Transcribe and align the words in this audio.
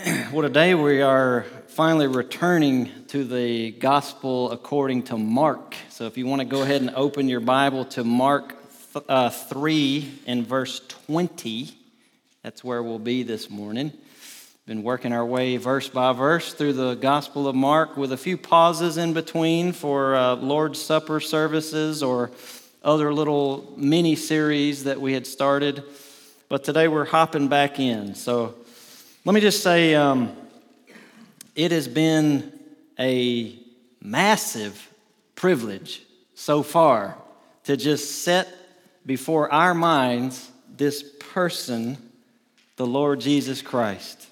Well, 0.32 0.42
today 0.42 0.74
we 0.74 1.02
are 1.02 1.44
finally 1.68 2.06
returning 2.06 2.90
to 3.08 3.24
the 3.24 3.72
gospel 3.72 4.50
according 4.50 5.02
to 5.04 5.18
Mark. 5.18 5.74
So 5.90 6.06
if 6.06 6.16
you 6.16 6.26
want 6.26 6.40
to 6.40 6.46
go 6.46 6.62
ahead 6.62 6.80
and 6.80 6.90
open 6.90 7.28
your 7.28 7.40
Bible 7.40 7.84
to 7.86 8.04
Mark 8.04 8.54
uh, 9.08 9.30
3 9.30 10.20
and 10.26 10.46
verse 10.46 10.80
20, 10.88 11.76
that's 12.42 12.62
where 12.64 12.82
we'll 12.82 12.98
be 12.98 13.24
this 13.24 13.50
morning. 13.50 13.92
Been 14.66 14.82
working 14.82 15.12
our 15.12 15.26
way 15.26 15.56
verse 15.56 15.88
by 15.88 16.12
verse 16.12 16.54
through 16.54 16.74
the 16.74 16.94
Gospel 16.94 17.48
of 17.48 17.54
Mark 17.54 17.96
with 17.96 18.12
a 18.12 18.16
few 18.16 18.36
pauses 18.36 18.96
in 18.96 19.12
between 19.12 19.72
for 19.72 20.14
uh, 20.14 20.36
Lord's 20.36 20.80
Supper 20.80 21.20
services 21.20 22.02
or 22.02 22.30
other 22.82 23.12
little 23.12 23.74
mini 23.76 24.16
series 24.16 24.84
that 24.84 25.00
we 25.00 25.12
had 25.12 25.26
started. 25.26 25.82
But 26.48 26.64
today 26.64 26.88
we're 26.88 27.04
hopping 27.04 27.48
back 27.48 27.78
in. 27.78 28.14
So 28.14 28.54
let 29.24 29.34
me 29.34 29.40
just 29.40 29.62
say 29.62 29.94
um, 29.94 30.34
it 31.54 31.72
has 31.72 31.88
been 31.88 32.52
a 32.98 33.54
massive 34.00 34.88
privilege 35.34 36.02
so 36.34 36.62
far 36.62 37.16
to 37.64 37.76
just 37.76 38.22
set 38.22 38.48
before 39.04 39.52
our 39.52 39.74
minds 39.74 40.50
this 40.76 41.02
person, 41.32 41.96
the 42.76 42.86
Lord 42.86 43.20
Jesus 43.20 43.62
Christ 43.62 44.26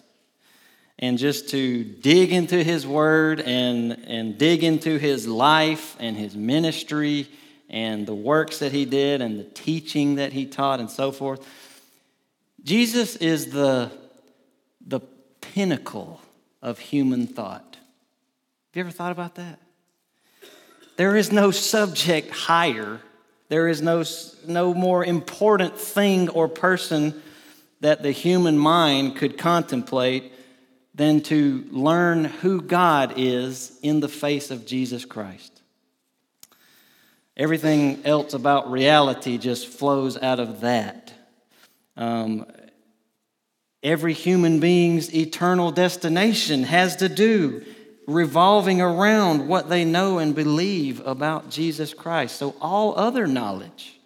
and 0.99 1.17
just 1.17 1.51
to 1.51 1.85
dig 1.85 2.33
into 2.33 2.63
his 2.63 2.87
word 2.87 3.41
and, 3.41 3.93
and 4.07 4.37
dig 4.37 4.65
into 4.65 4.99
his 4.99 5.29
life 5.29 5.97
and 6.01 6.17
his 6.17 6.35
ministry 6.35 7.29
and 7.71 8.07
the 8.07 8.15
works 8.15 8.59
that 8.59 8.73
he 8.73 8.85
did 8.85 9.21
and 9.21 9.39
the 9.39 9.45
teaching 9.45 10.17
that 10.17 10.33
he 10.33 10.47
taught 10.47 10.81
and 10.81 10.91
so 10.91 11.13
forth. 11.13 11.47
Jesus 12.65 13.17
is 13.17 13.53
the, 13.53 13.93
the 14.85 15.01
pinnacle 15.41 16.21
of 16.63 16.79
human 16.79 17.27
thought. 17.27 17.77
Have 17.77 18.77
you 18.77 18.81
ever 18.81 18.91
thought 18.91 19.13
about 19.13 19.37
that? 19.37 19.59
There 20.97 21.17
is 21.17 21.31
no 21.31 21.51
subject 21.51 22.31
higher, 22.31 23.01
there 23.49 23.69
is 23.69 23.81
no, 23.81 24.05
no 24.47 24.75
more 24.75 25.05
important 25.05 25.79
thing 25.79 26.29
or 26.29 26.49
person 26.49 27.23
that 27.81 28.03
the 28.03 28.11
human 28.11 28.59
mind 28.59 29.17
could 29.17 29.39
contemplate 29.39 30.33
than 30.95 31.21
to 31.23 31.65
learn 31.71 32.25
who 32.25 32.61
God 32.61 33.15
is 33.17 33.79
in 33.83 34.01
the 34.01 34.09
face 34.09 34.51
of 34.51 34.67
Jesus 34.67 35.05
Christ. 35.05 35.63
Everything 37.37 38.05
else 38.05 38.35
about 38.35 38.71
reality 38.71 39.39
just 39.39 39.69
flows 39.69 40.21
out 40.21 40.41
of 40.41 40.63
that. 40.63 41.13
Um, 41.97 42.45
every 43.83 44.13
human 44.13 44.61
being's 44.61 45.15
eternal 45.15 45.71
destination 45.71 46.65
has 46.65 46.97
to 46.97 47.09
do 47.09 47.65
revolving 48.07 48.81
around 48.81 49.47
what 49.47 49.69
they 49.69 49.85
know 49.85 50.19
and 50.19 50.35
believe 50.35 51.07
about 51.07 51.51
Jesus 51.51 51.93
Christ. 51.93 52.37
So, 52.37 52.55
all 52.61 52.99
other 52.99 53.27
knowledge, 53.27 53.99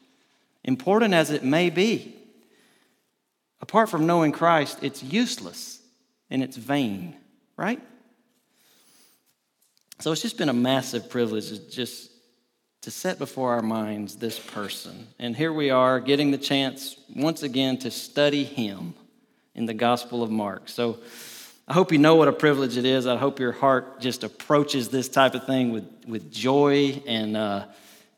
important 0.65 1.15
as 1.15 1.31
it 1.31 1.45
may 1.45 1.71
be, 1.71 2.17
apart 3.61 3.89
from 3.89 4.07
knowing 4.07 4.33
Christ, 4.33 4.79
it's 4.83 5.03
useless 5.03 5.81
and 6.31 6.43
it's 6.43 6.57
vain, 6.57 7.17
right? 7.57 7.81
So 10.01 10.11
it's 10.11 10.23
just 10.23 10.37
been 10.37 10.49
a 10.49 10.55
massive 10.55 11.09
privilege 11.09 11.51
to 11.51 11.71
just 11.71 12.11
to 12.81 12.91
set 12.91 13.19
before 13.19 13.53
our 13.53 13.63
minds 13.63 14.17
this 14.17 14.37
person. 14.37 15.07
And 15.21 15.37
here 15.37 15.53
we 15.53 15.71
are 15.71 16.01
getting 16.01 16.33
the 16.33 16.39
chance 16.39 16.97
once 17.15 17.45
again 17.45 17.79
to 17.79 17.93
study 17.93 18.43
him 18.43 18.95
in 19.55 19.67
the 19.67 19.75
Gospel 19.75 20.23
of 20.23 20.31
Mark. 20.31 20.69
So 20.69 20.99
I 21.69 21.75
hope 21.75 21.93
you 21.93 21.99
know 21.99 22.17
what 22.17 22.29
a 22.29 22.33
privilege 22.33 22.77
it 22.77 22.85
is. 22.85 23.07
I 23.07 23.17
hope 23.17 23.39
your 23.39 23.53
heart 23.53 24.01
just 24.01 24.25
approaches 24.25 24.89
this 24.89 25.09
type 25.09 25.35
of 25.35 25.47
thing 25.47 25.73
with, 25.73 25.89
with 26.07 26.33
joy 26.33 27.03
and 27.07 27.37
uh, 27.37 27.67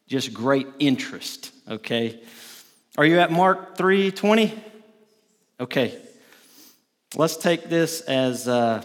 just 0.07 0.33
great 0.33 0.67
interest, 0.79 1.53
okay? 1.69 2.21
Are 2.97 3.05
you 3.05 3.19
at 3.19 3.33
Mark 3.33 3.77
3:20? 3.77 4.56
Okay. 5.61 5.99
Let's 7.17 7.37
take 7.37 7.69
this 7.69 8.00
as 8.03 8.49
uh, 8.49 8.83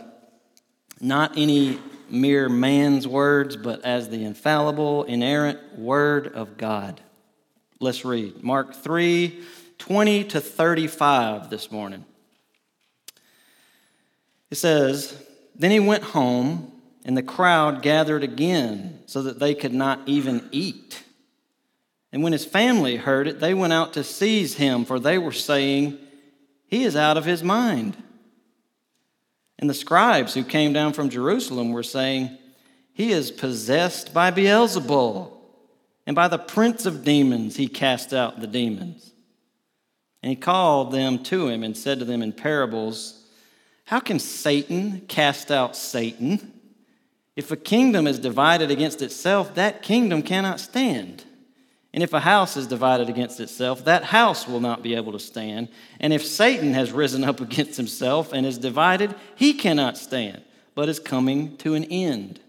not 0.99 1.37
any 1.37 1.79
mere 2.09 2.49
man's 2.49 3.07
words, 3.07 3.55
but 3.55 3.83
as 3.85 4.09
the 4.09 4.23
infallible, 4.23 5.03
inerrant 5.03 5.77
word 5.77 6.27
of 6.27 6.57
God. 6.57 7.01
Let's 7.79 8.03
read 8.03 8.43
Mark 8.43 8.75
3 8.75 9.43
20 9.77 10.23
to 10.25 10.41
35 10.41 11.49
this 11.49 11.71
morning. 11.71 12.03
It 14.51 14.55
says, 14.55 15.15
Then 15.55 15.71
he 15.71 15.79
went 15.79 16.03
home, 16.03 16.71
and 17.05 17.15
the 17.15 17.23
crowd 17.23 17.81
gathered 17.81 18.23
again 18.23 18.99
so 19.05 19.23
that 19.23 19.39
they 19.39 19.53
could 19.53 19.73
not 19.73 20.01
even 20.05 20.47
eat. 20.51 21.03
And 22.11 22.23
when 22.23 22.33
his 22.33 22.45
family 22.45 22.95
heard 22.95 23.27
it, 23.27 23.39
they 23.39 23.53
went 23.53 23.73
out 23.73 23.93
to 23.93 24.03
seize 24.03 24.55
him, 24.55 24.85
for 24.85 24.99
they 24.99 25.17
were 25.17 25.31
saying, 25.31 25.97
He 26.65 26.83
is 26.83 26.95
out 26.95 27.17
of 27.17 27.25
his 27.25 27.43
mind. 27.43 27.95
And 29.59 29.69
the 29.69 29.75
scribes 29.75 30.33
who 30.33 30.43
came 30.43 30.73
down 30.73 30.93
from 30.93 31.09
Jerusalem 31.09 31.71
were 31.71 31.83
saying, 31.83 32.37
He 32.93 33.11
is 33.11 33.29
possessed 33.29 34.13
by 34.13 34.31
Beelzebul, 34.31 35.31
and 36.07 36.15
by 36.15 36.27
the 36.27 36.39
prince 36.39 36.85
of 36.85 37.03
demons 37.03 37.57
he 37.57 37.67
cast 37.67 38.13
out 38.13 38.39
the 38.39 38.47
demons. 38.47 39.11
And 40.23 40.31
he 40.31 40.35
called 40.35 40.91
them 40.91 41.21
to 41.25 41.47
him 41.47 41.63
and 41.63 41.77
said 41.77 41.99
to 41.99 42.05
them 42.05 42.21
in 42.21 42.33
parables, 42.33 43.25
How 43.89 43.99
can 43.99 44.19
Satan 44.19 45.01
cast 45.07 45.49
out 45.49 45.75
Satan? 45.75 46.53
If 47.35 47.49
a 47.49 47.57
kingdom 47.57 48.05
is 48.05 48.19
divided 48.19 48.69
against 48.69 49.01
itself, 49.01 49.55
that 49.55 49.81
kingdom 49.81 50.21
cannot 50.21 50.59
stand. 50.59 51.23
And 51.91 52.03
if 52.03 52.13
a 52.13 52.19
house 52.19 52.55
is 52.55 52.67
divided 52.67 53.09
against 53.09 53.39
itself, 53.39 53.85
that 53.85 54.03
house 54.03 54.47
will 54.47 54.59
not 54.59 54.83
be 54.83 54.93
able 54.93 55.13
to 55.13 55.19
stand. 55.19 55.69
And 55.99 56.13
if 56.13 56.23
Satan 56.23 56.75
has 56.75 56.91
risen 56.91 57.23
up 57.23 57.41
against 57.41 57.77
himself 57.77 58.31
and 58.31 58.45
is 58.45 58.59
divided, 58.59 59.15
he 59.35 59.53
cannot 59.53 59.97
stand, 59.97 60.43
but 60.75 60.87
is 60.87 60.99
coming 60.99 61.57
to 61.57 61.73
an 61.73 61.85
end. 61.85 62.39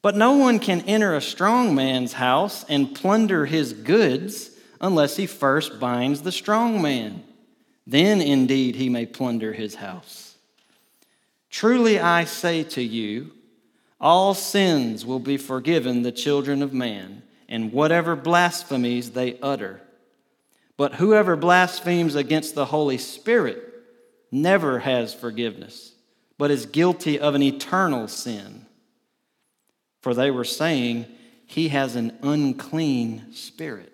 But 0.00 0.16
no 0.16 0.38
one 0.38 0.58
can 0.58 0.80
enter 0.86 1.14
a 1.14 1.20
strong 1.20 1.74
man's 1.74 2.14
house 2.14 2.64
and 2.66 2.94
plunder 2.94 3.44
his 3.44 3.74
goods 3.74 4.52
unless 4.80 5.18
he 5.18 5.26
first 5.26 5.78
binds 5.78 6.22
the 6.22 6.32
strong 6.32 6.80
man. 6.80 7.24
Then 7.86 8.20
indeed 8.20 8.76
he 8.76 8.88
may 8.88 9.06
plunder 9.06 9.52
his 9.52 9.76
house. 9.76 10.36
Truly 11.50 12.00
I 12.00 12.24
say 12.24 12.64
to 12.64 12.82
you, 12.82 13.32
all 14.00 14.34
sins 14.34 15.06
will 15.06 15.18
be 15.18 15.36
forgiven 15.36 16.02
the 16.02 16.12
children 16.12 16.62
of 16.62 16.72
man 16.72 17.22
and 17.48 17.72
whatever 17.72 18.16
blasphemies 18.16 19.12
they 19.12 19.38
utter. 19.40 19.80
But 20.76 20.94
whoever 20.96 21.36
blasphemes 21.36 22.14
against 22.14 22.54
the 22.54 22.66
Holy 22.66 22.98
Spirit 22.98 23.62
never 24.30 24.80
has 24.80 25.14
forgiveness, 25.14 25.92
but 26.36 26.50
is 26.50 26.66
guilty 26.66 27.18
of 27.18 27.34
an 27.34 27.42
eternal 27.42 28.08
sin. 28.08 28.66
For 30.02 30.12
they 30.12 30.30
were 30.30 30.44
saying, 30.44 31.06
He 31.46 31.68
has 31.68 31.96
an 31.96 32.18
unclean 32.22 33.32
spirit. 33.32 33.93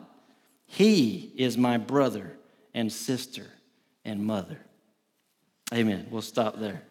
he 0.71 1.33
is 1.35 1.57
my 1.57 1.77
brother 1.77 2.31
and 2.73 2.91
sister 2.91 3.45
and 4.05 4.25
mother. 4.25 4.57
Amen. 5.73 6.07
We'll 6.09 6.21
stop 6.21 6.59
there. 6.59 6.81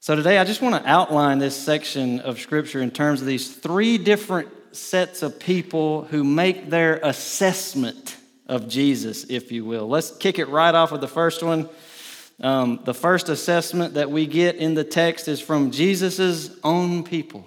So, 0.00 0.16
today 0.16 0.38
I 0.38 0.44
just 0.44 0.62
want 0.62 0.82
to 0.82 0.90
outline 0.90 1.38
this 1.38 1.54
section 1.54 2.20
of 2.20 2.40
Scripture 2.40 2.80
in 2.80 2.90
terms 2.90 3.20
of 3.20 3.26
these 3.26 3.54
three 3.54 3.98
different 3.98 4.48
sets 4.74 5.22
of 5.22 5.38
people 5.38 6.04
who 6.04 6.24
make 6.24 6.70
their 6.70 6.98
assessment 7.02 8.16
of 8.46 8.68
Jesus, 8.68 9.24
if 9.28 9.52
you 9.52 9.66
will. 9.66 9.86
Let's 9.86 10.10
kick 10.16 10.38
it 10.38 10.48
right 10.48 10.74
off 10.74 10.92
with 10.92 11.02
the 11.02 11.08
first 11.08 11.42
one. 11.42 11.68
Um, 12.40 12.80
the 12.84 12.94
first 12.94 13.28
assessment 13.28 13.94
that 13.94 14.10
we 14.10 14.26
get 14.26 14.56
in 14.56 14.72
the 14.72 14.82
text 14.82 15.28
is 15.28 15.42
from 15.42 15.72
Jesus' 15.72 16.56
own 16.64 17.04
people. 17.04 17.46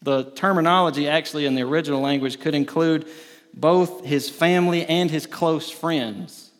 The 0.00 0.30
terminology, 0.30 1.08
actually, 1.08 1.44
in 1.44 1.56
the 1.56 1.62
original 1.62 2.00
language, 2.00 2.38
could 2.38 2.54
include 2.54 3.08
both 3.54 4.04
his 4.04 4.30
family 4.30 4.84
and 4.86 5.10
his 5.10 5.26
close 5.26 5.70
friends. 5.70 6.50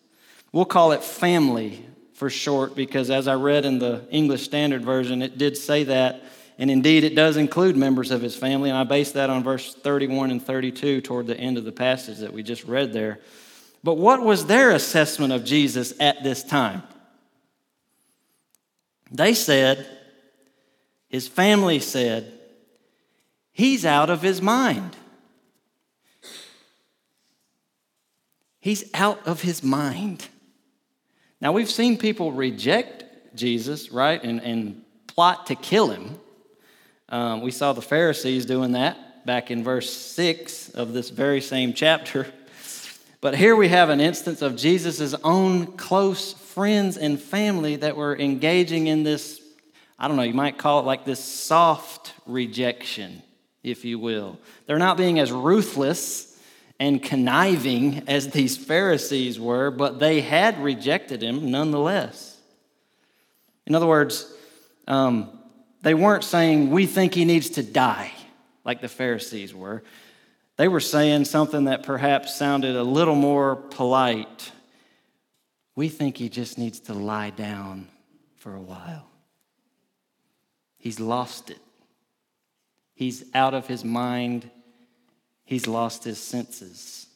We'll 0.52 0.64
call 0.64 0.92
it 0.92 1.02
family 1.02 1.84
for 2.14 2.28
short 2.28 2.74
because, 2.74 3.10
as 3.10 3.28
I 3.28 3.34
read 3.34 3.64
in 3.64 3.78
the 3.78 4.06
English 4.10 4.42
Standard 4.42 4.84
Version, 4.84 5.22
it 5.22 5.38
did 5.38 5.56
say 5.56 5.84
that. 5.84 6.22
And 6.58 6.70
indeed, 6.70 7.04
it 7.04 7.14
does 7.14 7.38
include 7.38 7.76
members 7.76 8.10
of 8.10 8.20
his 8.20 8.36
family. 8.36 8.68
And 8.68 8.78
I 8.78 8.84
base 8.84 9.12
that 9.12 9.30
on 9.30 9.42
verse 9.42 9.74
31 9.74 10.30
and 10.30 10.44
32 10.44 11.00
toward 11.00 11.26
the 11.26 11.36
end 11.36 11.56
of 11.56 11.64
the 11.64 11.72
passage 11.72 12.18
that 12.18 12.34
we 12.34 12.42
just 12.42 12.64
read 12.64 12.92
there. 12.92 13.20
But 13.82 13.94
what 13.94 14.20
was 14.22 14.44
their 14.44 14.70
assessment 14.72 15.32
of 15.32 15.44
Jesus 15.44 15.94
at 15.98 16.22
this 16.22 16.44
time? 16.44 16.82
They 19.10 19.32
said, 19.32 19.86
his 21.08 21.26
family 21.26 21.80
said, 21.80 22.38
he's 23.52 23.86
out 23.86 24.10
of 24.10 24.20
his 24.20 24.42
mind. 24.42 24.94
He's 28.60 28.84
out 28.92 29.26
of 29.26 29.40
his 29.42 29.62
mind. 29.62 30.28
Now, 31.40 31.52
we've 31.52 31.70
seen 31.70 31.96
people 31.96 32.32
reject 32.32 33.04
Jesus, 33.34 33.90
right, 33.90 34.22
and, 34.22 34.40
and 34.42 34.82
plot 35.06 35.46
to 35.46 35.54
kill 35.54 35.88
him. 35.88 36.18
Um, 37.08 37.40
we 37.40 37.50
saw 37.50 37.72
the 37.72 37.82
Pharisees 37.82 38.44
doing 38.44 38.72
that 38.72 39.24
back 39.24 39.50
in 39.50 39.64
verse 39.64 39.92
6 39.92 40.70
of 40.70 40.92
this 40.92 41.10
very 41.10 41.40
same 41.40 41.72
chapter. 41.72 42.26
But 43.22 43.36
here 43.36 43.54
we 43.54 43.68
have 43.68 43.90
an 43.90 44.00
instance 44.00 44.40
of 44.40 44.56
Jesus' 44.56 45.14
own 45.22 45.76
close 45.76 46.32
friends 46.32 46.96
and 46.96 47.20
family 47.20 47.76
that 47.76 47.94
were 47.94 48.16
engaging 48.16 48.86
in 48.86 49.02
this, 49.02 49.42
I 49.98 50.08
don't 50.08 50.16
know, 50.16 50.22
you 50.22 50.32
might 50.32 50.56
call 50.56 50.80
it 50.80 50.86
like 50.86 51.04
this 51.04 51.22
soft 51.22 52.14
rejection, 52.24 53.22
if 53.62 53.84
you 53.84 53.98
will. 53.98 54.38
They're 54.64 54.78
not 54.78 54.96
being 54.96 55.18
as 55.18 55.30
ruthless 55.30 56.29
and 56.80 57.02
conniving 57.02 58.02
as 58.08 58.30
these 58.30 58.56
Pharisees 58.56 59.38
were, 59.38 59.70
but 59.70 60.00
they 60.00 60.22
had 60.22 60.58
rejected 60.62 61.22
him 61.22 61.50
nonetheless. 61.50 62.38
In 63.66 63.74
other 63.74 63.86
words, 63.86 64.32
um, 64.88 65.38
they 65.82 65.92
weren't 65.92 66.24
saying, 66.24 66.70
We 66.70 66.86
think 66.86 67.14
he 67.14 67.26
needs 67.26 67.50
to 67.50 67.62
die, 67.62 68.12
like 68.64 68.80
the 68.80 68.88
Pharisees 68.88 69.54
were. 69.54 69.82
They 70.56 70.68
were 70.68 70.80
saying 70.80 71.26
something 71.26 71.66
that 71.66 71.82
perhaps 71.82 72.34
sounded 72.34 72.74
a 72.74 72.82
little 72.82 73.14
more 73.14 73.56
polite. 73.56 74.50
We 75.76 75.90
think 75.90 76.16
he 76.16 76.30
just 76.30 76.58
needs 76.58 76.80
to 76.80 76.94
lie 76.94 77.30
down 77.30 77.88
for 78.36 78.54
a 78.54 78.60
while. 78.60 79.06
He's 80.78 80.98
lost 80.98 81.50
it. 81.50 81.60
He's 82.94 83.24
out 83.34 83.52
of 83.52 83.66
his 83.66 83.84
mind 83.84 84.50
he's 85.50 85.66
lost 85.66 86.04
his 86.04 86.18
senses. 86.18 87.08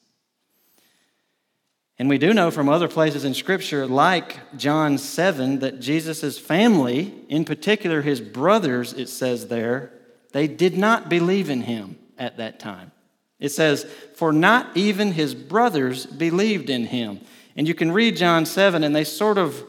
And 2.01 2.09
we 2.09 2.19
do 2.19 2.35
know 2.35 2.51
from 2.51 2.69
other 2.69 2.89
places 2.89 3.25
in 3.25 3.33
Scripture, 3.33 3.87
like 3.87 4.57
John 4.59 4.99
7, 4.99 5.61
that 5.61 5.79
Jesus' 5.79 6.37
family, 6.37 7.15
in 7.29 7.45
particular 7.45 8.03
his 8.03 8.21
brothers, 8.21 8.93
it 8.93 9.09
says 9.09 9.47
there, 9.47 9.93
they 10.33 10.49
did 10.49 10.77
not 10.77 11.09
believe 11.09 11.49
in 11.49 11.63
him 11.63 11.97
at 12.19 12.39
that 12.39 12.59
time. 12.59 12.91
It 13.39 13.51
says, 13.51 13.85
For 14.17 14.33
not 14.33 14.77
even 14.77 15.13
his 15.13 15.33
brothers 15.33 16.05
believed 16.05 16.71
in 16.71 16.87
him. 16.87 17.21
And 17.55 17.69
you 17.69 17.75
can 17.75 17.93
read 17.93 18.17
John 18.17 18.47
7, 18.47 18.83
and 18.83 18.97
they 18.97 19.05
sort 19.05 19.39
of 19.39 19.63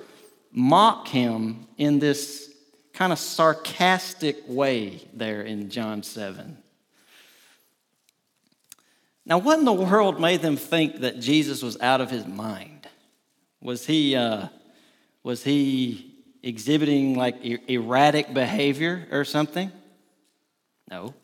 mock 0.51 1.07
him 1.07 1.67
in 1.77 1.99
this 1.99 2.51
kind 2.93 3.13
of 3.13 3.19
sarcastic 3.19 4.37
way 4.47 5.07
there 5.13 5.43
in 5.43 5.69
John 5.69 6.01
7. 6.01 6.57
Now, 9.25 9.39
what 9.39 9.57
in 9.57 9.65
the 9.65 9.73
world 9.73 10.21
made 10.21 10.41
them 10.41 10.55
think 10.55 10.99
that 10.99 11.19
Jesus 11.19 11.63
was 11.63 11.79
out 11.81 11.99
of 11.99 12.11
his 12.11 12.27
mind? 12.27 12.87
Was 13.59 13.85
he, 13.85 14.15
uh, 14.15 14.47
was 15.23 15.43
he 15.43 16.13
exhibiting 16.43 17.15
like 17.15 17.35
er- 17.43 17.59
erratic 17.67 18.33
behavior 18.33 19.07
or 19.11 19.25
something? 19.25 19.71
No. 20.91 21.15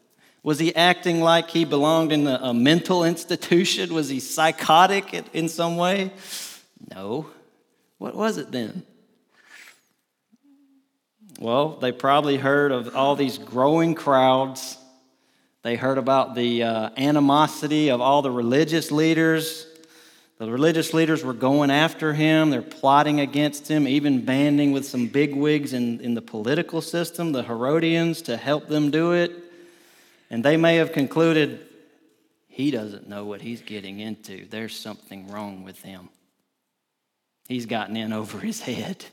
Was 0.41 0.57
he 0.57 0.75
acting 0.75 1.21
like 1.21 1.51
he 1.51 1.65
belonged 1.65 2.11
in 2.11 2.25
a, 2.25 2.39
a 2.41 2.53
mental 2.53 3.03
institution? 3.03 3.93
Was 3.93 4.09
he 4.09 4.19
psychotic 4.19 5.13
in 5.33 5.47
some 5.47 5.77
way? 5.77 6.11
No. 6.95 7.27
What 7.99 8.15
was 8.15 8.37
it 8.39 8.51
then? 8.51 8.81
Well, 11.39 11.77
they 11.77 11.91
probably 11.91 12.37
heard 12.37 12.71
of 12.71 12.95
all 12.95 13.15
these 13.15 13.37
growing 13.37 13.93
crowds 13.93 14.77
they 15.63 15.75
heard 15.75 15.97
about 15.97 16.33
the 16.33 16.63
uh, 16.63 16.89
animosity 16.97 17.89
of 17.89 18.01
all 18.01 18.21
the 18.21 18.31
religious 18.31 18.91
leaders. 18.91 19.67
The 20.39 20.49
religious 20.49 20.91
leaders 20.91 21.23
were 21.23 21.33
going 21.33 21.69
after 21.69 22.13
him, 22.13 22.49
they're 22.49 22.63
plotting 22.63 23.19
against 23.19 23.69
him, 23.69 23.87
even 23.87 24.25
banding 24.25 24.71
with 24.71 24.87
some 24.87 25.05
bigwigs 25.05 25.73
in, 25.73 25.99
in 25.99 26.15
the 26.15 26.21
political 26.21 26.81
system, 26.81 27.31
the 27.31 27.43
Herodians, 27.43 28.23
to 28.23 28.37
help 28.37 28.67
them 28.67 28.89
do 28.89 29.11
it. 29.11 29.31
And 30.31 30.43
they 30.43 30.57
may 30.57 30.77
have 30.77 30.93
concluded, 30.93 31.59
he 32.47 32.71
doesn't 32.71 33.07
know 33.07 33.25
what 33.25 33.41
he's 33.41 33.61
getting 33.61 33.99
into. 33.99 34.47
There's 34.49 34.75
something 34.75 35.27
wrong 35.27 35.63
with 35.63 35.81
him. 35.83 36.09
He's 37.47 37.67
gotten 37.67 37.95
in 37.95 38.11
over 38.11 38.39
his 38.39 38.61
head. 38.61 39.05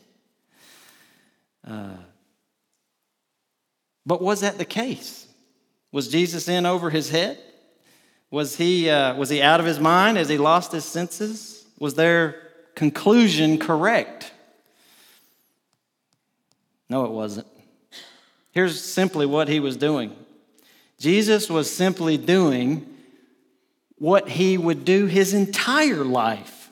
Uh, 1.66 1.96
but 4.06 4.22
was 4.22 4.40
that 4.40 4.56
the 4.56 4.64
case? 4.64 5.27
Was 5.92 6.08
Jesus 6.08 6.48
in 6.48 6.66
over 6.66 6.90
his 6.90 7.10
head? 7.10 7.38
Was 8.30 8.56
he, 8.56 8.90
uh, 8.90 9.14
was 9.14 9.30
he 9.30 9.40
out 9.40 9.60
of 9.60 9.66
his 9.66 9.80
mind 9.80 10.18
as 10.18 10.28
he 10.28 10.36
lost 10.36 10.72
his 10.72 10.84
senses? 10.84 11.64
Was 11.78 11.94
their 11.94 12.42
conclusion 12.74 13.58
correct? 13.58 14.32
No, 16.88 17.04
it 17.04 17.10
wasn't. 17.10 17.46
Here's 18.52 18.82
simply 18.82 19.26
what 19.26 19.48
he 19.48 19.60
was 19.60 19.76
doing 19.76 20.14
Jesus 20.98 21.48
was 21.48 21.72
simply 21.72 22.16
doing 22.16 22.86
what 23.98 24.28
he 24.28 24.58
would 24.58 24.84
do 24.84 25.06
his 25.06 25.34
entire 25.34 26.04
life 26.04 26.70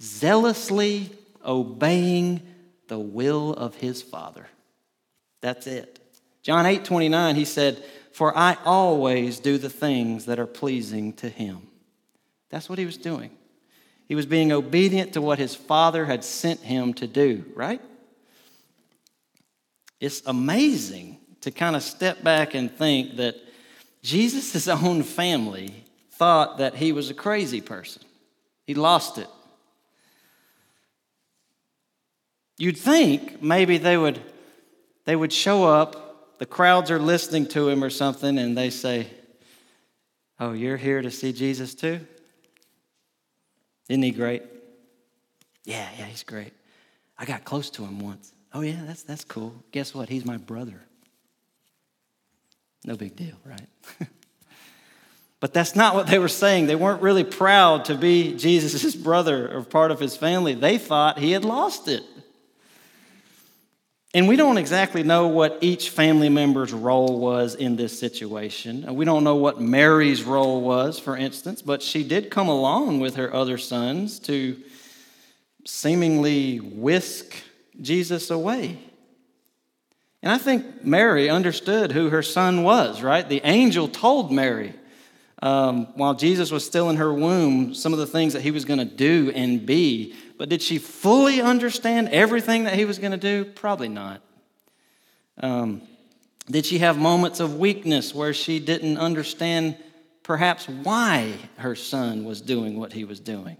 zealously 0.00 1.10
obeying 1.44 2.42
the 2.88 2.98
will 2.98 3.52
of 3.52 3.76
his 3.76 4.02
Father. 4.02 4.46
That's 5.40 5.66
it. 5.66 5.98
John 6.42 6.66
8 6.66 6.84
29, 6.84 7.36
he 7.36 7.44
said, 7.44 7.82
for 8.12 8.36
I 8.36 8.56
always 8.64 9.40
do 9.40 9.58
the 9.58 9.70
things 9.70 10.26
that 10.26 10.38
are 10.38 10.46
pleasing 10.46 11.12
to 11.14 11.28
him. 11.28 11.68
That's 12.50 12.68
what 12.68 12.78
he 12.78 12.86
was 12.86 12.96
doing. 12.96 13.30
He 14.08 14.14
was 14.14 14.26
being 14.26 14.50
obedient 14.50 15.12
to 15.12 15.20
what 15.20 15.38
his 15.38 15.54
father 15.54 16.04
had 16.04 16.24
sent 16.24 16.60
him 16.60 16.94
to 16.94 17.06
do, 17.06 17.44
right? 17.54 17.80
It's 20.00 20.22
amazing 20.26 21.18
to 21.42 21.50
kind 21.50 21.76
of 21.76 21.82
step 21.82 22.22
back 22.24 22.54
and 22.54 22.70
think 22.70 23.16
that 23.16 23.36
Jesus' 24.02 24.66
own 24.68 25.02
family 25.02 25.84
thought 26.10 26.58
that 26.58 26.74
he 26.74 26.92
was 26.92 27.08
a 27.08 27.14
crazy 27.14 27.60
person. 27.60 28.02
He 28.66 28.74
lost 28.74 29.18
it. 29.18 29.28
You'd 32.58 32.76
think 32.76 33.42
maybe 33.42 33.78
they 33.78 33.96
would, 33.96 34.20
they 35.04 35.16
would 35.16 35.32
show 35.32 35.64
up 35.64 36.09
the 36.40 36.46
crowds 36.46 36.90
are 36.90 36.98
listening 36.98 37.46
to 37.48 37.68
him 37.68 37.84
or 37.84 37.90
something, 37.90 38.38
and 38.38 38.56
they 38.56 38.70
say, 38.70 39.06
Oh, 40.40 40.52
you're 40.52 40.78
here 40.78 41.02
to 41.02 41.10
see 41.10 41.34
Jesus 41.34 41.74
too? 41.74 42.00
Isn't 43.90 44.02
he 44.02 44.10
great? 44.10 44.42
Yeah, 45.66 45.86
yeah, 45.98 46.06
he's 46.06 46.22
great. 46.22 46.54
I 47.18 47.26
got 47.26 47.44
close 47.44 47.68
to 47.70 47.84
him 47.84 48.00
once. 48.00 48.32
Oh, 48.54 48.62
yeah, 48.62 48.80
that's, 48.86 49.02
that's 49.02 49.22
cool. 49.22 49.54
Guess 49.70 49.94
what? 49.94 50.08
He's 50.08 50.24
my 50.24 50.38
brother. 50.38 50.80
No 52.86 52.96
big 52.96 53.16
deal, 53.16 53.36
right? 53.44 53.68
but 55.40 55.52
that's 55.52 55.76
not 55.76 55.94
what 55.94 56.06
they 56.06 56.18
were 56.18 56.28
saying. 56.28 56.68
They 56.68 56.74
weren't 56.74 57.02
really 57.02 57.24
proud 57.24 57.84
to 57.84 57.94
be 57.94 58.34
Jesus' 58.34 58.94
brother 58.94 59.54
or 59.54 59.62
part 59.62 59.90
of 59.90 60.00
his 60.00 60.16
family. 60.16 60.54
They 60.54 60.78
thought 60.78 61.18
he 61.18 61.32
had 61.32 61.44
lost 61.44 61.86
it. 61.86 62.02
And 64.12 64.26
we 64.26 64.34
don't 64.34 64.58
exactly 64.58 65.04
know 65.04 65.28
what 65.28 65.58
each 65.60 65.90
family 65.90 66.28
member's 66.28 66.72
role 66.72 67.20
was 67.20 67.54
in 67.54 67.76
this 67.76 67.96
situation. 67.96 68.92
We 68.96 69.04
don't 69.04 69.22
know 69.22 69.36
what 69.36 69.60
Mary's 69.60 70.24
role 70.24 70.62
was, 70.62 70.98
for 70.98 71.16
instance, 71.16 71.62
but 71.62 71.80
she 71.80 72.02
did 72.02 72.28
come 72.28 72.48
along 72.48 72.98
with 72.98 73.14
her 73.14 73.32
other 73.32 73.56
sons 73.56 74.18
to 74.20 74.60
seemingly 75.64 76.58
whisk 76.58 77.36
Jesus 77.80 78.30
away. 78.30 78.78
And 80.22 80.32
I 80.32 80.38
think 80.38 80.84
Mary 80.84 81.30
understood 81.30 81.92
who 81.92 82.10
her 82.10 82.22
son 82.22 82.64
was, 82.64 83.02
right? 83.02 83.26
The 83.26 83.40
angel 83.44 83.86
told 83.86 84.32
Mary 84.32 84.74
um, 85.40 85.86
while 85.94 86.14
Jesus 86.14 86.50
was 86.50 86.66
still 86.66 86.90
in 86.90 86.96
her 86.96 87.14
womb 87.14 87.74
some 87.74 87.92
of 87.92 87.98
the 87.98 88.06
things 88.06 88.32
that 88.32 88.42
he 88.42 88.50
was 88.50 88.64
going 88.64 88.80
to 88.80 88.84
do 88.84 89.32
and 89.34 89.64
be. 89.64 90.14
But 90.40 90.48
did 90.48 90.62
she 90.62 90.78
fully 90.78 91.42
understand 91.42 92.08
everything 92.08 92.64
that 92.64 92.72
he 92.72 92.86
was 92.86 92.98
going 92.98 93.10
to 93.10 93.18
do? 93.18 93.44
Probably 93.44 93.90
not. 93.90 94.22
Um, 95.36 95.82
did 96.50 96.64
she 96.64 96.78
have 96.78 96.96
moments 96.96 97.40
of 97.40 97.58
weakness 97.58 98.14
where 98.14 98.32
she 98.32 98.58
didn't 98.58 98.96
understand 98.96 99.76
perhaps 100.22 100.66
why 100.66 101.34
her 101.58 101.76
son 101.76 102.24
was 102.24 102.40
doing 102.40 102.80
what 102.80 102.94
he 102.94 103.04
was 103.04 103.20
doing? 103.20 103.58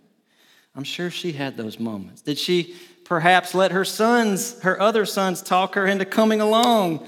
I'm 0.75 0.84
sure 0.84 1.10
she 1.10 1.32
had 1.32 1.58
those 1.58 1.78
moments. 1.78 2.22
Did 2.22 2.38
she 2.38 2.75
perhaps 3.04 3.54
let 3.54 3.72
her 3.72 3.84
sons, 3.84 4.58
her 4.62 4.80
other 4.80 5.04
sons, 5.04 5.42
talk 5.42 5.75
her 5.75 5.87
into 5.87 6.06
coming 6.06 6.40
along 6.40 7.06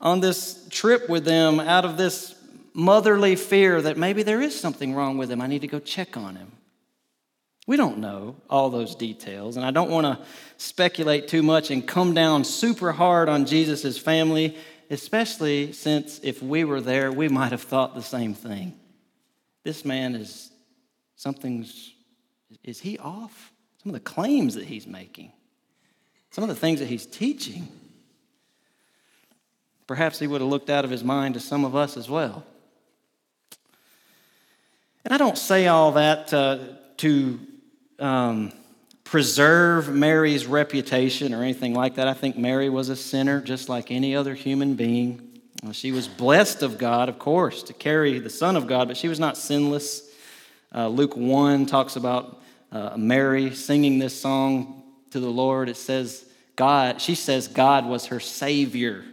on 0.00 0.18
this 0.18 0.66
trip 0.68 1.08
with 1.08 1.24
them 1.24 1.60
out 1.60 1.84
of 1.84 1.96
this 1.96 2.34
motherly 2.74 3.36
fear 3.36 3.80
that 3.82 3.96
maybe 3.96 4.24
there 4.24 4.42
is 4.42 4.58
something 4.58 4.96
wrong 4.96 5.16
with 5.16 5.30
him. 5.30 5.40
I 5.40 5.46
need 5.46 5.60
to 5.60 5.68
go 5.68 5.78
check 5.78 6.16
on 6.16 6.34
him. 6.34 6.50
We 7.66 7.76
don't 7.76 7.98
know 7.98 8.36
all 8.50 8.70
those 8.70 8.96
details, 8.96 9.56
and 9.56 9.64
I 9.64 9.70
don't 9.70 9.90
want 9.90 10.04
to 10.06 10.24
speculate 10.56 11.28
too 11.28 11.42
much 11.42 11.70
and 11.70 11.86
come 11.86 12.12
down 12.12 12.44
super 12.44 12.90
hard 12.90 13.28
on 13.28 13.46
Jesus' 13.46 13.96
family, 13.98 14.56
especially 14.90 15.72
since 15.72 16.18
if 16.24 16.42
we 16.42 16.64
were 16.64 16.80
there, 16.80 17.12
we 17.12 17.28
might 17.28 17.52
have 17.52 17.62
thought 17.62 17.94
the 17.94 18.02
same 18.02 18.34
thing. 18.34 18.74
This 19.62 19.84
man 19.84 20.16
is 20.16 20.50
something's, 21.14 21.92
is 22.64 22.80
he 22.80 22.98
off? 22.98 23.52
Some 23.82 23.90
of 23.90 23.94
the 23.94 24.00
claims 24.00 24.54
that 24.56 24.64
he's 24.64 24.86
making, 24.86 25.32
some 26.30 26.42
of 26.42 26.48
the 26.48 26.56
things 26.56 26.80
that 26.80 26.86
he's 26.86 27.06
teaching. 27.06 27.68
Perhaps 29.86 30.18
he 30.18 30.26
would 30.26 30.40
have 30.40 30.50
looked 30.50 30.70
out 30.70 30.84
of 30.84 30.90
his 30.90 31.04
mind 31.04 31.34
to 31.34 31.40
some 31.40 31.64
of 31.64 31.76
us 31.76 31.96
as 31.96 32.08
well. 32.08 32.44
And 35.04 35.12
I 35.12 35.18
don't 35.18 35.38
say 35.38 35.66
all 35.68 35.92
that 35.92 36.32
uh, 36.32 36.58
to 36.98 37.40
um, 37.98 38.52
preserve 39.04 39.88
Mary's 39.88 40.46
reputation 40.46 41.34
or 41.34 41.42
anything 41.42 41.74
like 41.74 41.96
that. 41.96 42.08
I 42.08 42.14
think 42.14 42.36
Mary 42.36 42.68
was 42.68 42.88
a 42.88 42.96
sinner 42.96 43.40
just 43.40 43.68
like 43.68 43.90
any 43.90 44.16
other 44.16 44.34
human 44.34 44.74
being. 44.74 45.28
She 45.72 45.92
was 45.92 46.08
blessed 46.08 46.62
of 46.62 46.76
God, 46.76 47.08
of 47.08 47.18
course, 47.18 47.62
to 47.64 47.72
carry 47.72 48.18
the 48.18 48.30
Son 48.30 48.56
of 48.56 48.66
God, 48.66 48.88
but 48.88 48.96
she 48.96 49.06
was 49.06 49.20
not 49.20 49.36
sinless. 49.36 50.10
Uh, 50.74 50.88
Luke 50.88 51.16
1 51.16 51.66
talks 51.66 51.94
about 51.94 52.42
uh, 52.72 52.96
Mary 52.96 53.54
singing 53.54 53.98
this 53.98 54.18
song 54.18 54.82
to 55.10 55.20
the 55.20 55.28
Lord. 55.28 55.68
It 55.68 55.76
says, 55.76 56.24
God, 56.56 57.00
she 57.00 57.14
says 57.14 57.46
God 57.46 57.86
was 57.86 58.06
her 58.06 58.18
Savior. 58.18 59.04